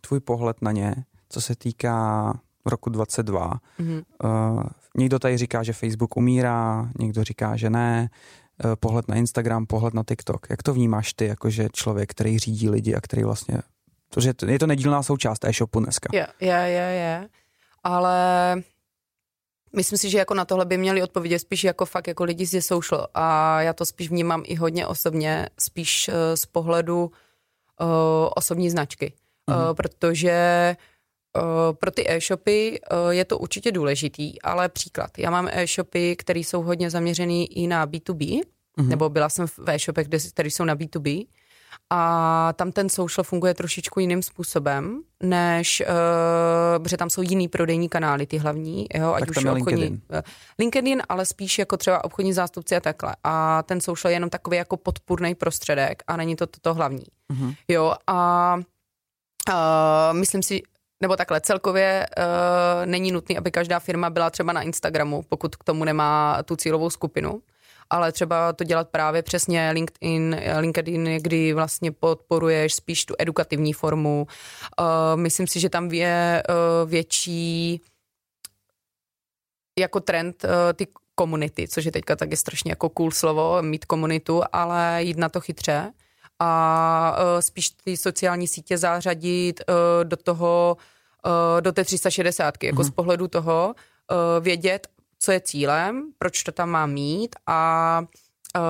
Tvůj 0.00 0.20
pohled 0.20 0.62
na 0.62 0.72
ně, 0.72 0.94
co 1.28 1.40
se 1.40 1.56
týká 1.56 2.32
roku 2.66 2.90
22. 2.90 3.52
Mm-hmm. 3.80 4.02
Uh, 4.24 4.62
někdo 4.96 5.18
tady 5.18 5.36
říká, 5.36 5.62
že 5.62 5.72
Facebook 5.72 6.16
umírá, 6.16 6.90
někdo 6.98 7.24
říká, 7.24 7.56
že 7.56 7.70
ne. 7.70 8.10
Uh, 8.64 8.74
pohled 8.80 9.08
na 9.08 9.16
Instagram, 9.16 9.66
pohled 9.66 9.94
na 9.94 10.02
TikTok. 10.08 10.46
Jak 10.50 10.62
to 10.62 10.74
vnímáš 10.74 11.12
ty, 11.12 11.26
jakože 11.26 11.68
člověk, 11.72 12.10
který 12.10 12.38
řídí 12.38 12.70
lidi 12.70 12.94
a 12.94 13.00
který 13.00 13.22
vlastně... 13.24 13.58
Protože 14.10 14.32
je 14.46 14.58
to 14.58 14.66
nedílná 14.66 15.02
součást 15.02 15.44
e-shopu 15.44 15.80
dneska. 15.80 16.08
Je, 16.12 16.26
je, 16.40 16.54
je, 16.54 16.94
je. 16.94 17.28
Ale 17.84 18.62
Myslím 19.74 19.98
si, 19.98 20.10
že 20.10 20.18
jako 20.18 20.34
na 20.34 20.44
tohle 20.44 20.64
by 20.64 20.78
měli 20.78 21.02
odpovědět 21.02 21.38
spíš 21.38 21.64
jako 21.64 21.86
fakt 21.86 22.08
jako 22.08 22.24
lidi 22.24 22.46
z 22.46 22.62
social 22.62 23.06
a 23.14 23.60
já 23.60 23.72
to 23.72 23.86
spíš 23.86 24.08
vnímám 24.10 24.42
i 24.46 24.54
hodně 24.54 24.86
osobně, 24.86 25.48
spíš 25.58 26.08
uh, 26.08 26.14
z 26.34 26.46
pohledu 26.46 27.04
uh, 27.04 27.88
osobní 28.36 28.70
značky, 28.70 29.12
uh, 29.48 29.74
protože 29.74 30.76
pro 31.72 31.90
ty 31.90 32.10
e-shopy 32.10 32.80
je 33.10 33.24
to 33.24 33.38
určitě 33.38 33.72
důležitý, 33.72 34.42
ale 34.42 34.68
příklad. 34.68 35.18
Já 35.18 35.30
mám 35.30 35.48
e-shopy, 35.52 36.16
které 36.16 36.40
jsou 36.40 36.62
hodně 36.62 36.90
zaměřený 36.90 37.58
i 37.58 37.66
na 37.66 37.86
B2B, 37.86 38.40
mm-hmm. 38.78 38.88
nebo 38.88 39.08
byla 39.08 39.28
jsem 39.28 39.46
v 39.46 39.58
e-shopech, 39.66 40.06
které 40.30 40.50
jsou 40.50 40.64
na 40.64 40.76
B2B, 40.76 41.26
a 41.90 42.52
tam 42.56 42.72
ten 42.72 42.88
social 42.88 43.24
funguje 43.24 43.54
trošičku 43.54 44.00
jiným 44.00 44.22
způsobem, 44.22 45.02
než, 45.22 45.82
uh, 45.86 46.82
protože 46.82 46.96
tam 46.96 47.10
jsou 47.10 47.22
jiný 47.22 47.48
prodejní 47.48 47.88
kanály, 47.88 48.26
ty 48.26 48.38
hlavní, 48.38 48.86
jo, 48.94 49.12
ať 49.12 49.20
tak 49.20 49.30
už 49.30 49.36
obchodní, 49.36 49.82
LinkedIn. 49.82 50.00
Uh, 50.12 50.20
LinkedIn, 50.58 51.02
ale 51.08 51.26
spíš 51.26 51.58
jako 51.58 51.76
třeba 51.76 52.04
obchodní 52.04 52.32
zástupci 52.32 52.76
a 52.76 52.80
takhle. 52.80 53.16
A 53.24 53.62
ten 53.62 53.80
social 53.80 54.10
je 54.10 54.16
jenom 54.16 54.30
takový 54.30 54.56
jako 54.56 54.76
podpůrný 54.76 55.34
prostředek 55.34 56.02
a 56.06 56.16
není 56.16 56.36
to 56.36 56.46
toto 56.46 56.60
to 56.60 56.74
hlavní. 56.74 57.04
Uh-huh. 57.32 57.56
Jo, 57.68 57.94
a 58.06 58.56
uh, 59.48 60.18
myslím 60.18 60.42
si, 60.42 60.62
nebo 61.02 61.16
takhle 61.16 61.40
celkově 61.40 62.06
uh, 62.18 62.86
není 62.86 63.12
nutný, 63.12 63.38
aby 63.38 63.50
každá 63.50 63.78
firma 63.80 64.10
byla 64.10 64.30
třeba 64.30 64.52
na 64.52 64.62
Instagramu, 64.62 65.22
pokud 65.28 65.56
k 65.56 65.64
tomu 65.64 65.84
nemá 65.84 66.42
tu 66.44 66.56
cílovou 66.56 66.90
skupinu 66.90 67.42
ale 67.90 68.12
třeba 68.12 68.52
to 68.52 68.64
dělat 68.64 68.88
právě 68.88 69.22
přesně 69.22 69.70
LinkedIn, 69.70 70.36
LinkedIn, 70.58 71.04
kdy 71.04 71.52
vlastně 71.52 71.92
podporuješ 71.92 72.74
spíš 72.74 73.04
tu 73.04 73.14
edukativní 73.18 73.72
formu. 73.72 74.26
Uh, 74.80 74.86
myslím 75.20 75.46
si, 75.46 75.60
že 75.60 75.68
tam 75.68 75.90
je 75.90 76.42
uh, 76.48 76.90
větší 76.90 77.80
jako 79.78 80.00
trend 80.00 80.44
uh, 80.44 80.50
ty 80.74 80.86
komunity, 81.14 81.68
což 81.68 81.84
je 81.84 81.92
teďka 81.92 82.16
taky 82.16 82.36
strašně 82.36 82.72
jako 82.72 82.88
cool 82.88 83.10
slovo, 83.10 83.62
mít 83.62 83.84
komunitu, 83.84 84.42
ale 84.52 84.98
jít 85.02 85.16
na 85.16 85.28
to 85.28 85.40
chytře 85.40 85.92
a 86.38 87.16
uh, 87.18 87.40
spíš 87.40 87.70
ty 87.70 87.96
sociální 87.96 88.48
sítě 88.48 88.78
zařadit 88.78 89.60
uh, 89.68 89.74
do 90.04 90.16
toho, 90.16 90.76
uh, 91.26 91.60
do 91.60 91.72
té 91.72 91.84
360, 91.84 92.64
jako 92.64 92.82
mm-hmm. 92.82 92.86
z 92.86 92.90
pohledu 92.90 93.28
toho, 93.28 93.74
vědět, 94.40 94.86
co 95.24 95.32
je 95.32 95.40
cílem, 95.40 96.12
proč 96.18 96.42
to 96.42 96.52
tam 96.52 96.70
mám 96.70 96.92
mít 96.92 97.36
a 97.46 98.00
uh, 98.56 98.62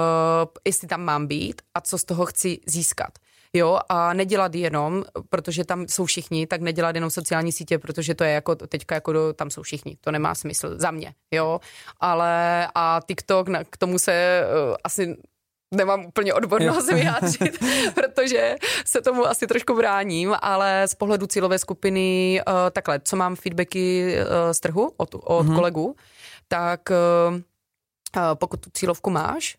jestli 0.65 0.89
tam 0.89 1.03
mám 1.03 1.27
být 1.27 1.63
a 1.75 1.81
co 1.81 1.99
z 1.99 2.05
toho 2.05 2.27
chci 2.27 2.61
získat. 2.67 3.13
Jo, 3.57 3.79
a 3.89 4.13
nedělat 4.13 4.55
jenom, 4.55 5.05
protože 5.29 5.65
tam 5.65 5.89
jsou 5.89 6.05
všichni, 6.05 6.47
tak 6.47 6.61
nedělat 6.61 6.95
jenom 6.95 7.11
sociální 7.11 7.53
sítě, 7.53 7.79
protože 7.79 8.15
to 8.15 8.25
je 8.25 8.31
jako 8.31 8.55
teďka 8.55 8.95
jako 8.95 9.13
do, 9.13 9.33
tam 9.33 9.51
jsou 9.51 9.63
všichni. 9.63 9.97
To 10.01 10.11
nemá 10.11 10.35
smysl 10.35 10.79
za 10.79 10.91
mě, 10.91 11.15
jo. 11.31 11.61
Ale 12.01 12.69
a 12.75 13.01
TikTok, 13.07 13.49
na, 13.49 13.65
k 13.65 13.77
tomu 13.77 13.99
se 13.99 14.45
uh, 14.69 14.77
asi 14.85 15.17
nemám 15.75 16.05
úplně 16.05 16.35
odbornost 16.35 16.93
vyjádřit, 16.93 17.59
protože 17.95 18.57
se 18.85 19.01
tomu 19.01 19.27
asi 19.27 19.47
trošku 19.47 19.75
bráním, 19.75 20.35
ale 20.41 20.89
z 20.89 20.95
pohledu 20.95 21.27
cílové 21.27 21.59
skupiny 21.59 22.41
uh, 22.47 22.55
takhle, 22.71 23.01
co 23.05 23.17
mám 23.17 23.37
feedbacky 23.37 24.17
uh, 24.17 24.53
z 24.53 24.61
trhu 24.61 24.93
od, 24.97 25.15
od 25.15 25.21
mm-hmm. 25.23 25.55
kolegů, 25.55 25.97
tak 26.49 26.91
eh, 26.91 27.43
eh, 28.17 28.21
pokud 28.35 28.61
tu 28.61 28.71
cílovku 28.71 29.11
máš, 29.11 29.57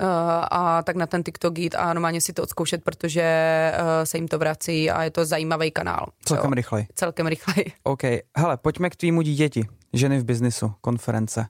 eh, 0.00 0.06
a 0.50 0.82
tak 0.82 0.96
na 0.96 1.06
ten 1.06 1.22
TikTok 1.22 1.58
jít 1.58 1.74
a 1.74 1.94
normálně 1.94 2.20
si 2.20 2.32
to 2.32 2.42
odzkoušet, 2.42 2.84
protože 2.84 3.22
se 4.04 4.18
jim 4.18 4.28
to 4.28 4.38
vrací 4.38 4.90
a 4.90 5.02
je 5.02 5.10
to 5.10 5.24
zajímavý 5.24 5.70
kanál. 5.70 6.06
Celkem 6.24 6.52
rychlej. 6.52 6.86
Celkem 6.94 7.26
rychlej. 7.26 7.64
OK. 7.82 8.02
Hele, 8.36 8.56
pojďme 8.56 8.90
k 8.90 8.96
tvýmu 8.96 9.22
dítěti. 9.22 9.68
Ženy 9.92 10.18
v 10.18 10.24
biznisu, 10.24 10.72
konference. 10.80 11.46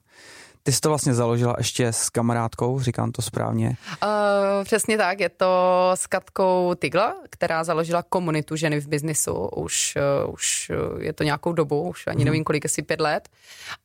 Ty 0.67 0.73
jsi 0.73 0.81
to 0.81 0.89
vlastně 0.89 1.13
založila 1.13 1.55
ještě 1.57 1.87
s 1.87 2.09
kamarádkou, 2.09 2.79
říkám 2.79 3.11
to 3.11 3.21
správně? 3.21 3.77
Uh, 4.03 4.63
přesně 4.63 4.97
tak, 4.97 5.19
je 5.19 5.29
to 5.29 5.91
s 5.95 6.07
Katkou 6.07 6.73
Tigla, 6.79 7.15
která 7.29 7.63
založila 7.63 8.03
komunitu 8.03 8.55
ženy 8.55 8.81
v 8.81 8.87
biznisu. 8.87 9.33
Už, 9.33 9.97
uh, 10.25 10.33
už 10.33 10.71
je 10.99 11.13
to 11.13 11.23
nějakou 11.23 11.53
dobu, 11.53 11.89
už 11.89 12.07
ani 12.07 12.21
uh-huh. 12.21 12.25
nevím 12.25 12.43
kolik, 12.43 12.65
asi 12.65 12.81
pět 12.81 12.99
let. 12.99 13.29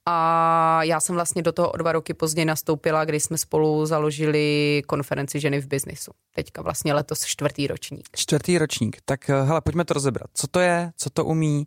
A 0.06 0.82
já 0.82 1.00
jsem 1.00 1.14
vlastně 1.14 1.42
do 1.42 1.52
toho 1.52 1.70
o 1.70 1.76
dva 1.76 1.92
roky 1.92 2.14
později 2.14 2.44
nastoupila, 2.44 3.04
kdy 3.04 3.20
jsme 3.20 3.38
spolu 3.38 3.86
založili 3.86 4.82
konferenci 4.86 5.40
ženy 5.40 5.60
v 5.60 5.66
biznisu. 5.66 6.10
Teďka 6.34 6.62
vlastně 6.62 6.94
letos 6.94 7.24
čtvrtý 7.24 7.66
ročník. 7.66 8.08
Čtvrtý 8.16 8.58
ročník, 8.58 8.96
tak 9.04 9.28
hele, 9.28 9.60
pojďme 9.60 9.84
to 9.84 9.94
rozebrat. 9.94 10.30
Co 10.34 10.46
to 10.46 10.60
je, 10.60 10.92
co 10.96 11.10
to 11.10 11.24
umí, 11.24 11.66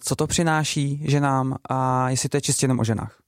co 0.00 0.16
to 0.16 0.26
přináší 0.26 1.04
ženám 1.08 1.56
a 1.68 2.10
jestli 2.10 2.28
to 2.28 2.36
je 2.36 2.40
čistě 2.40 2.64
jenom 2.64 2.80
o 2.80 2.84
ženách? 2.84 3.25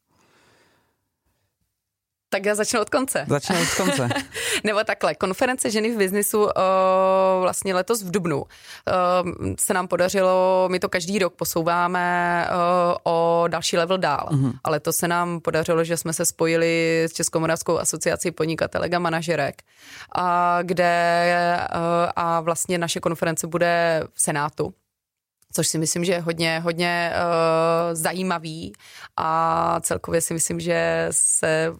Tak 2.30 2.44
já 2.44 2.54
začnu 2.54 2.80
od 2.80 2.90
konce. 2.90 3.24
Začnu 3.28 3.56
od 3.62 3.74
konce. 3.76 4.08
Nebo 4.64 4.84
takhle, 4.84 5.14
konference 5.14 5.70
ženy 5.70 5.94
v 5.94 5.98
biznisu 5.98 6.44
uh, 6.44 6.50
vlastně 7.40 7.74
letos 7.74 8.02
v 8.02 8.10
Dubnu 8.10 8.38
uh, 8.38 8.46
se 9.60 9.74
nám 9.74 9.88
podařilo, 9.88 10.68
my 10.70 10.78
to 10.78 10.88
každý 10.88 11.18
rok 11.18 11.34
posouváme 11.34 12.46
uh, 12.50 12.96
o 13.12 13.44
další 13.48 13.76
level 13.76 13.98
dál, 13.98 14.28
uh-huh. 14.30 14.52
ale 14.64 14.80
to 14.80 14.92
se 14.92 15.08
nám 15.08 15.40
podařilo, 15.40 15.84
že 15.84 15.96
jsme 15.96 16.12
se 16.12 16.26
spojili 16.26 17.04
s 17.08 17.12
Českomoravskou 17.12 17.78
asociací 17.78 18.30
podnikatelek 18.30 18.94
a 18.94 18.98
manažerek, 18.98 19.62
a 20.16 20.58
kde 20.62 21.60
uh, 21.74 21.80
a 22.16 22.40
vlastně 22.40 22.78
naše 22.78 23.00
konference 23.00 23.46
bude 23.46 24.02
v 24.12 24.22
Senátu 24.22 24.74
což 25.52 25.68
si 25.68 25.78
myslím, 25.78 26.04
že 26.04 26.12
je 26.12 26.20
hodně, 26.20 26.60
hodně 26.60 27.12
uh, 27.14 27.94
zajímavý 27.94 28.72
a 29.16 29.80
celkově 29.80 30.20
si 30.20 30.34
myslím, 30.34 30.60
že 30.60 31.06
se 31.10 31.72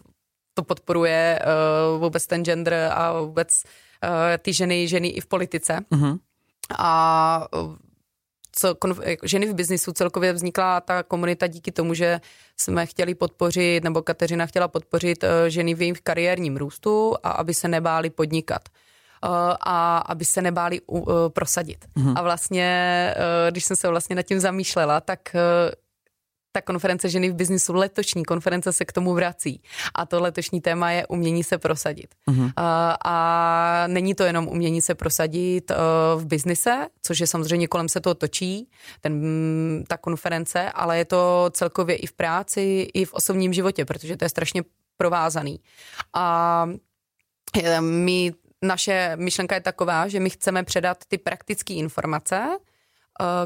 to 0.58 0.62
podporuje 0.62 1.38
uh, 1.38 2.00
vůbec 2.00 2.26
ten 2.26 2.44
gender 2.44 2.90
a 2.94 3.20
vůbec 3.20 3.62
uh, 3.64 4.10
ty 4.38 4.52
ženy, 4.52 4.88
ženy 4.88 5.08
i 5.08 5.20
v 5.20 5.26
politice. 5.26 5.78
Uh-huh. 5.90 6.18
A 6.78 7.46
co 8.52 8.72
konf- 8.74 9.16
ženy 9.22 9.46
v 9.46 9.54
biznisu 9.54 9.92
celkově 9.92 10.32
vznikla 10.32 10.80
ta 10.80 11.02
komunita 11.02 11.46
díky 11.46 11.72
tomu, 11.72 11.94
že 11.94 12.20
jsme 12.56 12.86
chtěli 12.86 13.14
podpořit, 13.14 13.84
nebo 13.84 14.02
Kateřina 14.02 14.46
chtěla 14.46 14.68
podpořit 14.68 15.22
uh, 15.22 15.30
ženy 15.46 15.74
v 15.74 15.82
jejich 15.82 16.00
kariérním 16.00 16.56
růstu 16.56 17.14
a 17.22 17.30
aby 17.30 17.54
se 17.54 17.68
nebáli 17.68 18.10
podnikat. 18.10 18.62
A 19.66 19.98
aby 19.98 20.24
se 20.24 20.42
nebáli 20.42 20.80
prosadit. 21.28 21.84
Uh-huh. 21.96 22.14
A 22.16 22.22
vlastně, 22.22 23.14
když 23.50 23.64
jsem 23.64 23.76
se 23.76 23.88
vlastně 23.88 24.16
nad 24.16 24.22
tím 24.22 24.40
zamýšlela, 24.40 25.00
tak 25.00 25.36
ta 26.58 26.62
konference 26.62 27.08
ženy 27.08 27.30
v 27.30 27.34
biznisu, 27.34 27.74
letošní 27.74 28.24
konference 28.24 28.72
se 28.72 28.84
k 28.84 28.92
tomu 28.92 29.14
vrací. 29.14 29.62
A 29.94 30.06
to 30.06 30.20
letošní 30.20 30.60
téma 30.60 30.90
je 30.90 31.06
umění 31.06 31.44
se 31.44 31.58
prosadit. 31.58 32.14
Uh-huh. 32.30 32.52
A, 32.56 32.98
a 33.04 33.86
není 33.86 34.14
to 34.14 34.22
jenom 34.22 34.48
umění 34.48 34.82
se 34.82 34.94
prosadit 34.94 35.70
uh, 35.70 35.76
v 36.20 36.26
biznise, 36.26 36.86
což 37.02 37.20
je 37.20 37.26
samozřejmě 37.26 37.68
kolem 37.68 37.88
se 37.88 38.00
toho 38.00 38.14
točí, 38.14 38.68
ten, 39.00 39.14
ta 39.88 39.96
konference, 39.96 40.70
ale 40.70 40.98
je 40.98 41.04
to 41.04 41.50
celkově 41.50 41.96
i 41.96 42.06
v 42.06 42.12
práci, 42.12 42.88
i 42.94 43.04
v 43.04 43.12
osobním 43.12 43.52
životě, 43.52 43.84
protože 43.84 44.16
to 44.16 44.24
je 44.24 44.28
strašně 44.28 44.62
provázaný. 44.96 45.60
A 46.14 46.66
e, 47.54 47.80
my, 47.80 48.32
naše 48.62 49.12
myšlenka 49.16 49.54
je 49.54 49.60
taková, 49.60 50.08
že 50.08 50.20
my 50.20 50.30
chceme 50.30 50.62
předat 50.62 50.98
ty 51.08 51.18
praktické 51.18 51.74
informace 51.74 52.58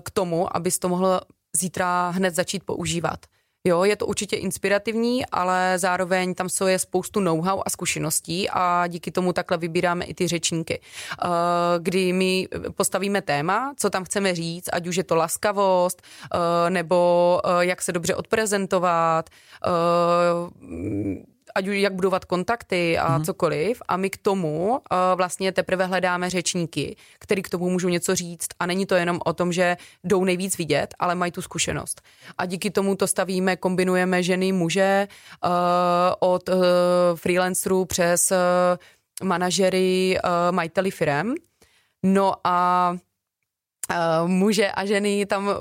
k 0.04 0.10
tomu, 0.10 0.56
abys 0.56 0.78
to 0.78 0.88
mohl 0.88 1.20
zítra 1.56 2.10
hned 2.10 2.34
začít 2.34 2.64
používat. 2.64 3.26
Jo, 3.64 3.84
je 3.84 3.96
to 3.96 4.06
určitě 4.06 4.36
inspirativní, 4.36 5.26
ale 5.26 5.74
zároveň 5.78 6.34
tam 6.34 6.48
jsou 6.48 6.66
je 6.66 6.78
spoustu 6.78 7.20
know-how 7.20 7.62
a 7.66 7.70
zkušeností 7.70 8.50
a 8.50 8.86
díky 8.86 9.10
tomu 9.10 9.32
takhle 9.32 9.58
vybíráme 9.58 10.04
i 10.04 10.14
ty 10.14 10.28
řečníky. 10.28 10.80
Eh, 10.80 11.28
kdy 11.78 12.12
my 12.12 12.48
postavíme 12.76 13.22
téma, 13.22 13.74
co 13.76 13.90
tam 13.90 14.04
chceme 14.04 14.34
říct, 14.34 14.68
ať 14.72 14.86
už 14.86 14.96
je 14.96 15.04
to 15.04 15.16
laskavost, 15.16 16.02
eh, 16.02 16.70
nebo 16.70 17.40
eh, 17.44 17.66
jak 17.66 17.82
se 17.82 17.92
dobře 17.92 18.14
odprezentovat, 18.14 19.30
ať 21.54 21.68
už 21.68 21.76
jak 21.76 21.94
budovat 21.94 22.24
kontakty 22.24 22.98
a 22.98 23.18
mm-hmm. 23.18 23.24
cokoliv 23.24 23.82
a 23.88 23.96
my 23.96 24.10
k 24.10 24.16
tomu 24.16 24.70
uh, 24.70 24.78
vlastně 25.14 25.52
teprve 25.52 25.86
hledáme 25.86 26.30
řečníky, 26.30 26.96
který 27.18 27.42
k 27.42 27.48
tomu 27.48 27.70
můžou 27.70 27.88
něco 27.88 28.14
říct 28.14 28.48
a 28.58 28.66
není 28.66 28.86
to 28.86 28.94
jenom 28.94 29.20
o 29.24 29.32
tom, 29.32 29.52
že 29.52 29.76
jdou 30.04 30.24
nejvíc 30.24 30.58
vidět, 30.58 30.94
ale 30.98 31.14
mají 31.14 31.32
tu 31.32 31.42
zkušenost. 31.42 32.02
A 32.38 32.46
díky 32.46 32.70
tomu 32.70 32.96
to 32.96 33.06
stavíme, 33.06 33.56
kombinujeme 33.56 34.22
ženy, 34.22 34.52
muže 34.52 35.08
uh, 35.44 35.50
od 36.20 36.48
uh, 36.48 36.54
freelancerů 37.14 37.84
přes 37.84 38.30
uh, 38.30 38.38
manažery, 39.28 40.18
uh, 40.24 40.54
majiteli 40.54 40.90
firem. 40.90 41.34
No 42.02 42.34
a 42.44 42.96
Uh, 43.90 44.28
muže 44.30 44.70
a 44.70 44.86
ženy 44.86 45.26
tam, 45.26 45.46
uh, 45.46 45.54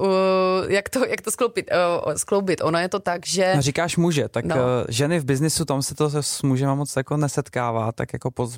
jak, 0.68 0.90
to, 0.90 1.06
jak 1.06 1.22
to 1.22 1.32
skloubit, 1.32 1.70
uh, 1.74 2.14
skloubit. 2.14 2.62
Ono 2.64 2.80
je 2.80 2.90
to 2.90 3.00
tak, 3.00 3.26
že... 3.26 3.54
No, 3.56 3.62
říkáš 3.62 3.98
muže, 3.98 4.30
tak 4.30 4.46
no. 4.46 4.56
uh, 4.56 4.62
ženy 4.90 5.20
v 5.20 5.26
biznisu, 5.26 5.66
tam 5.66 5.82
se 5.82 5.96
to 5.96 6.10
s 6.24 6.42
mužema 6.42 6.76
moc 6.76 6.96
jako 6.96 7.18
nesetkává, 7.18 7.92
tak 7.92 8.14
jako 8.14 8.32
poz... 8.32 8.58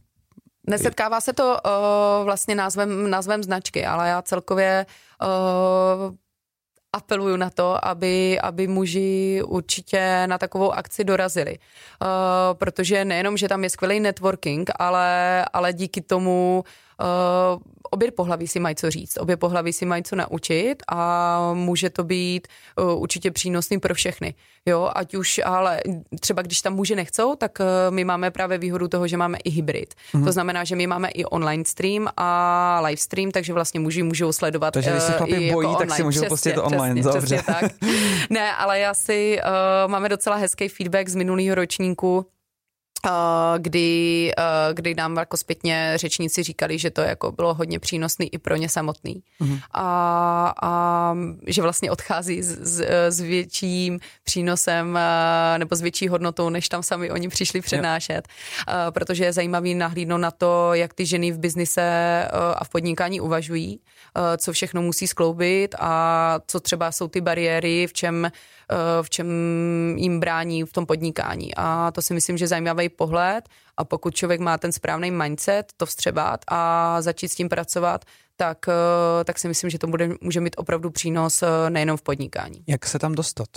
Nesetkává 0.68 1.22
se 1.22 1.34
to 1.34 1.58
uh, 1.66 2.26
vlastně 2.26 2.56
názvem, 2.56 3.10
názvem 3.10 3.44
značky, 3.44 3.86
ale 3.86 4.10
já 4.10 4.22
celkově 4.22 4.86
uh, 5.24 6.16
apeluju 6.94 7.36
na 7.36 7.50
to, 7.50 7.86
aby, 7.88 8.40
aby 8.40 8.68
muži 8.68 9.42
určitě 9.46 10.28
na 10.28 10.38
takovou 10.38 10.72
akci 10.72 11.04
dorazili. 11.04 11.58
Uh, 11.58 12.08
protože 12.54 13.06
nejenom, 13.06 13.38
že 13.38 13.48
tam 13.48 13.64
je 13.64 13.70
skvělý 13.70 14.00
networking, 14.00 14.70
ale, 14.80 15.46
ale 15.54 15.74
díky 15.74 16.02
tomu 16.02 16.64
uh, 17.00 17.60
obě 17.94 18.12
pohlaví 18.12 18.48
si 18.48 18.60
mají 18.60 18.76
co 18.76 18.92
říct, 18.92 19.18
obě 19.18 19.38
pohlaví 19.38 19.74
si 19.74 19.86
mají 19.86 20.04
co 20.04 20.16
naučit 20.16 20.76
a 20.92 21.54
může 21.54 21.90
to 21.90 22.04
být 22.04 22.48
uh, 22.78 23.02
určitě 23.02 23.32
přínosný 23.32 23.80
pro 23.80 23.94
všechny. 23.94 24.34
Jo, 24.66 24.92
ať 24.96 25.16
už, 25.16 25.42
ale 25.46 25.82
třeba 26.20 26.42
když 26.42 26.62
tam 26.62 26.74
muži 26.74 26.96
nechcou, 26.96 27.36
tak 27.36 27.60
uh, 27.60 27.66
my 27.96 28.04
máme 28.04 28.32
právě 28.32 28.58
výhodu 28.58 28.88
toho, 28.88 29.08
že 29.08 29.18
máme 29.18 29.38
i 29.44 29.50
hybrid. 29.50 29.94
Mm-hmm. 29.94 30.24
To 30.24 30.32
znamená, 30.32 30.64
že 30.64 30.76
my 30.76 30.88
máme 30.88 31.10
i 31.10 31.26
online 31.26 31.66
stream 31.66 32.08
a 32.18 32.82
live 32.84 32.98
stream, 32.98 33.32
takže 33.32 33.54
vlastně 33.54 33.80
muži 33.80 34.04
můžou 34.04 34.32
sledovat 34.32 34.72
Takže 34.72 34.92
když 34.92 35.04
se 35.04 35.12
chlapi 35.12 35.52
bojí, 35.52 35.68
jako 35.68 35.80
tak 35.80 35.92
si 35.92 36.04
můžou 36.04 36.26
pustit 36.26 36.58
online. 36.58 37.02
Přesně, 37.02 37.20
Dobře. 37.20 37.36
Přesně 37.36 37.54
tak. 37.54 37.72
ne, 38.30 38.56
ale 38.56 38.80
já 38.80 38.94
si 38.94 39.40
uh, 39.86 39.92
máme 39.92 40.10
docela 40.10 40.36
hezký 40.36 40.68
feedback 40.68 41.10
z 41.10 41.16
minulého 41.16 41.56
ročníku, 41.56 42.26
kdy, 43.58 44.32
kdy 44.74 44.96
nám 44.96 45.18
jako 45.18 45.38
zpětně 45.38 45.94
řečníci 45.96 46.44
říkali, 46.44 46.80
že 46.80 46.92
to 46.92 47.02
jako 47.02 47.32
bylo 47.32 47.54
hodně 47.54 47.80
přínosný 47.80 48.34
i 48.34 48.38
pro 48.38 48.56
ně 48.56 48.70
samotný. 48.70 49.24
Mm-hmm. 49.42 49.60
A, 49.72 50.54
a 50.62 51.16
že 51.48 51.62
vlastně 51.62 51.92
odchází 51.92 52.44
s, 52.44 52.48
s, 52.48 52.82
s 53.10 53.20
větším 53.20 54.00
přínosem 54.24 55.00
nebo 55.58 55.76
s 55.76 55.82
větší 55.82 56.08
hodnotou, 56.08 56.50
než 56.50 56.70
tam 56.70 56.84
sami 56.84 57.12
oni 57.12 57.30
přišli 57.30 57.62
přednášet. 57.62 58.28
Yeah. 58.68 58.94
Protože 58.94 59.26
je 59.26 59.34
zajímavý 59.34 59.76
nahlídnout 59.76 60.22
na 60.22 60.32
to, 60.32 60.74
jak 60.74 60.94
ty 60.94 61.06
ženy 61.06 61.32
v 61.32 61.40
biznise 61.40 62.28
a 62.56 62.64
v 62.64 62.70
podnikání 62.70 63.22
uvažují, 63.22 63.80
co 64.38 64.54
všechno 64.54 64.82
musí 64.82 65.08
skloubit 65.08 65.76
a 65.80 66.40
co 66.48 66.60
třeba 66.60 66.92
jsou 66.92 67.08
ty 67.08 67.22
bariéry, 67.22 67.88
v 67.88 67.94
čem 67.94 68.32
v 69.02 69.10
čem 69.10 69.28
jim 69.98 70.20
brání 70.20 70.64
v 70.64 70.74
tom 70.74 70.86
podnikání. 70.86 71.56
A 71.56 71.92
to 71.92 72.02
si 72.02 72.14
myslím, 72.14 72.38
že 72.38 72.48
zajímavý 72.48 72.90
pohled 72.90 73.50
a 73.78 73.84
pokud 73.84 74.16
člověk 74.16 74.42
má 74.42 74.58
ten 74.58 74.72
správný 74.72 75.12
mindset, 75.12 75.74
to 75.78 75.86
vstřebat 75.86 76.40
a 76.48 77.02
začít 77.02 77.28
s 77.28 77.36
tím 77.36 77.50
pracovat, 77.50 78.06
tak, 78.36 78.58
eh, 78.68 79.24
tak 79.24 79.40
si 79.40 79.48
myslím, 79.48 79.70
že 79.70 79.80
to 79.80 79.88
bude, 79.88 80.10
může 80.22 80.42
mít 80.42 80.56
opravdu 80.58 80.90
přínos 80.90 81.44
eh, 81.44 81.70
nejenom 81.70 81.98
v 81.98 82.02
podnikání. 82.02 82.64
Jak 82.68 82.86
se 82.86 83.00
tam 83.00 83.16
dostat? 83.16 83.48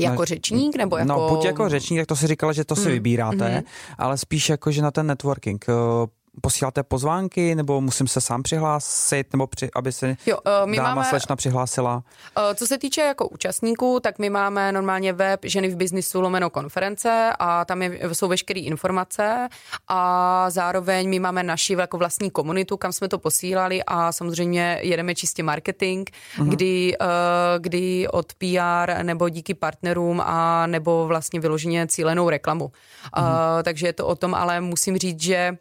Jako 0.00 0.24
řečník 0.24 0.76
nebo 0.76 0.96
no, 0.96 1.00
jako... 1.00 1.12
No, 1.12 1.28
buď 1.28 1.44
jako 1.44 1.68
řečník, 1.68 2.00
tak 2.00 2.06
to 2.06 2.16
si 2.16 2.26
říkala, 2.26 2.52
že 2.52 2.64
to 2.64 2.76
si 2.76 2.88
mm. 2.88 2.92
vybíráte, 2.92 3.56
mm. 3.56 3.62
ale 3.98 4.18
spíš 4.18 4.48
jako, 4.48 4.70
že 4.70 4.82
na 4.82 4.90
ten 4.90 5.06
networking. 5.06 5.64
Posíláte 6.40 6.82
pozvánky, 6.82 7.54
nebo 7.54 7.80
musím 7.80 8.08
se 8.08 8.20
sám 8.20 8.42
přihlásit, 8.42 9.32
nebo 9.32 9.46
při, 9.46 9.68
aby 9.74 9.92
se 9.92 10.16
jo, 10.26 10.36
uh, 10.36 10.70
my 10.70 10.76
dáma 10.76 10.94
máme, 10.94 11.08
slečna 11.08 11.36
přihlásila? 11.36 11.94
Uh, 11.96 12.54
co 12.54 12.66
se 12.66 12.78
týče 12.78 13.00
jako 13.00 13.28
účastníků, 13.28 14.00
tak 14.00 14.18
my 14.18 14.30
máme 14.30 14.72
normálně 14.72 15.12
web 15.12 15.40
ženy 15.44 15.68
v 15.68 15.76
biznisu 15.76 16.20
lomeno 16.20 16.50
konference 16.50 17.32
a 17.38 17.64
tam 17.64 17.82
je, 17.82 18.00
jsou 18.12 18.28
veškeré 18.28 18.60
informace 18.60 19.48
a 19.88 20.50
zároveň 20.50 21.08
my 21.08 21.18
máme 21.18 21.42
naši 21.42 21.72
jako 21.72 21.98
vlastní 21.98 22.30
komunitu, 22.30 22.76
kam 22.76 22.92
jsme 22.92 23.08
to 23.08 23.18
posílali 23.18 23.82
a 23.86 24.12
samozřejmě 24.12 24.78
jedeme 24.82 25.14
čistě 25.14 25.42
marketing, 25.42 26.08
uh-huh. 26.38 26.48
kdy, 26.48 26.96
uh, 27.00 27.06
kdy 27.58 28.08
od 28.08 28.32
PR 28.34 29.02
nebo 29.02 29.28
díky 29.28 29.54
partnerům 29.54 30.22
a 30.24 30.66
nebo 30.66 31.06
vlastně 31.06 31.40
vyloženě 31.40 31.86
cílenou 31.86 32.30
reklamu. 32.30 32.64
Uh-huh. 32.66 33.22
Uh, 33.22 33.62
takže 33.62 33.86
je 33.86 33.92
to 33.92 34.06
o 34.06 34.14
tom, 34.14 34.34
ale 34.34 34.60
musím 34.60 34.96
říct, 34.96 35.22
že 35.22 35.58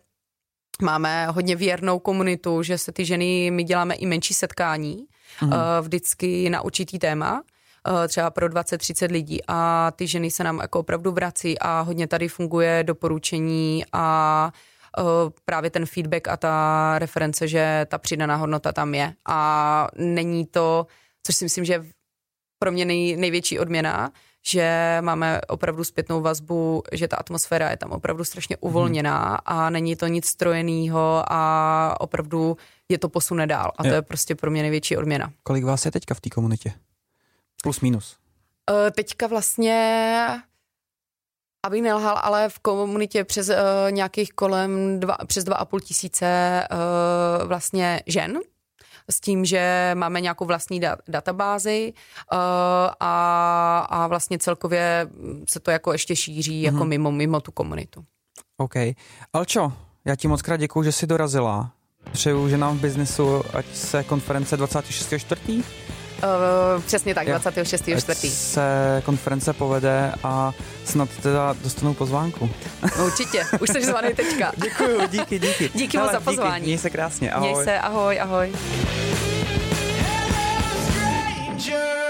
Máme 0.81 1.27
hodně 1.27 1.55
věrnou 1.55 1.99
komunitu, 1.99 2.63
že 2.63 2.77
se 2.77 2.91
ty 2.91 3.05
ženy, 3.05 3.51
my 3.51 3.63
děláme 3.63 3.95
i 3.95 4.05
menší 4.05 4.33
setkání, 4.33 5.05
mm. 5.41 5.49
uh, 5.49 5.57
vždycky 5.81 6.49
na 6.49 6.61
určitý 6.61 6.99
téma, 6.99 7.43
uh, 7.89 8.07
třeba 8.07 8.29
pro 8.29 8.47
20-30 8.47 9.11
lidí 9.11 9.39
a 9.47 9.91
ty 9.95 10.07
ženy 10.07 10.31
se 10.31 10.43
nám 10.43 10.59
jako 10.59 10.79
opravdu 10.79 11.11
vrací 11.11 11.59
a 11.59 11.81
hodně 11.81 12.07
tady 12.07 12.27
funguje 12.27 12.83
doporučení 12.83 13.85
a 13.93 14.51
uh, 14.99 15.05
právě 15.45 15.69
ten 15.69 15.85
feedback 15.85 16.27
a 16.27 16.37
ta 16.37 16.95
reference, 16.99 17.47
že 17.47 17.85
ta 17.89 17.97
přidaná 17.97 18.35
hodnota 18.35 18.71
tam 18.71 18.93
je 18.93 19.13
a 19.25 19.87
není 19.95 20.45
to, 20.45 20.87
což 21.23 21.35
si 21.35 21.45
myslím, 21.45 21.65
že 21.65 21.85
pro 22.59 22.71
mě 22.71 22.85
nej, 22.85 23.17
největší 23.17 23.59
odměna, 23.59 24.11
že 24.47 24.97
máme 25.01 25.41
opravdu 25.41 25.83
zpětnou 25.83 26.21
vazbu, 26.21 26.83
že 26.91 27.07
ta 27.07 27.17
atmosféra 27.17 27.69
je 27.69 27.77
tam 27.77 27.91
opravdu 27.91 28.23
strašně 28.23 28.57
uvolněná 28.57 29.27
hmm. 29.27 29.37
a 29.45 29.69
není 29.69 29.95
to 29.95 30.07
nic 30.07 30.25
strojeného 30.25 31.23
a 31.27 32.01
opravdu 32.01 32.57
je 32.89 32.97
to 32.97 33.09
posune 33.09 33.47
dál. 33.47 33.71
A 33.77 33.85
je. 33.85 33.91
to 33.91 33.95
je 33.95 34.01
prostě 34.01 34.35
pro 34.35 34.51
mě 34.51 34.61
největší 34.61 34.97
odměna. 34.97 35.31
Kolik 35.43 35.63
vás 35.63 35.85
je 35.85 35.91
teďka 35.91 36.13
v 36.13 36.21
té 36.21 36.29
komunitě? 36.29 36.73
Plus 37.63 37.81
minus. 37.81 38.17
Uh, 38.71 38.89
teďka 38.91 39.27
vlastně 39.27 40.27
aby 41.65 41.81
nelhal, 41.81 42.19
ale 42.23 42.49
v 42.49 42.59
komunitě 42.59 43.23
přes 43.23 43.49
uh, 43.49 43.55
nějakých 43.89 44.33
kolem 44.33 44.99
dva, 44.99 45.17
přes 45.27 45.43
dva 45.43 45.55
a 45.55 45.65
půl 45.65 45.79
tisíce 45.79 46.63
uh, 46.71 47.47
vlastně 47.47 48.01
žen, 48.05 48.39
s 49.09 49.19
tím, 49.21 49.45
že 49.45 49.91
máme 49.93 50.21
nějakou 50.21 50.45
vlastní 50.45 50.81
da- 50.81 50.97
databázi 51.07 51.93
uh, 51.93 52.37
a, 52.99 53.79
a 53.89 54.07
vlastně 54.07 54.39
celkově 54.39 55.07
se 55.49 55.59
to 55.59 55.71
jako 55.71 55.91
ještě 55.91 56.15
šíří 56.15 56.61
mm-hmm. 56.61 56.65
jako 56.65 56.77
mhm. 56.77 56.87
mimo, 56.87 57.11
mimo 57.11 57.41
tu 57.41 57.51
komunitu. 57.51 58.03
OK. 58.57 58.73
Alčo, 59.33 59.73
já 60.05 60.15
ti 60.15 60.27
moc 60.27 60.41
krát 60.41 60.57
děkuju, 60.57 60.83
že 60.83 60.91
jsi 60.91 61.07
dorazila. 61.07 61.71
Přeju, 62.11 62.49
že 62.49 62.57
nám 62.57 62.77
v 62.77 62.81
biznesu, 62.81 63.43
ať 63.53 63.75
se 63.75 64.03
konference 64.03 64.57
26.4. 64.57 65.63
Eh, 66.17 66.81
přesně 66.85 67.15
tak, 67.15 67.27
26.4. 67.27 68.29
se 68.29 69.01
konference 69.05 69.53
povede 69.53 70.13
a 70.23 70.53
snad 70.85 71.09
teda 71.21 71.55
dostanu 71.63 71.93
pozvánku. 71.93 72.49
No, 72.97 73.05
určitě, 73.05 73.43
už 73.61 73.69
jsi 73.69 73.85
zvaný 73.85 74.13
teďka. 74.13 74.51
Děkuju, 74.63 75.07
díky, 75.07 75.39
díky. 75.39 75.69
Díky 75.73 75.97
moc 75.97 76.11
za 76.11 76.19
pozvání. 76.19 76.55
Díky, 76.55 76.65
měj 76.65 76.77
se 76.77 76.89
krásně, 76.89 77.31
ahoj. 77.31 77.51
Měj 77.51 77.65
se, 77.65 77.79
ahoj, 77.79 78.19
ahoj. 78.19 78.53
Hello. 81.69 82.06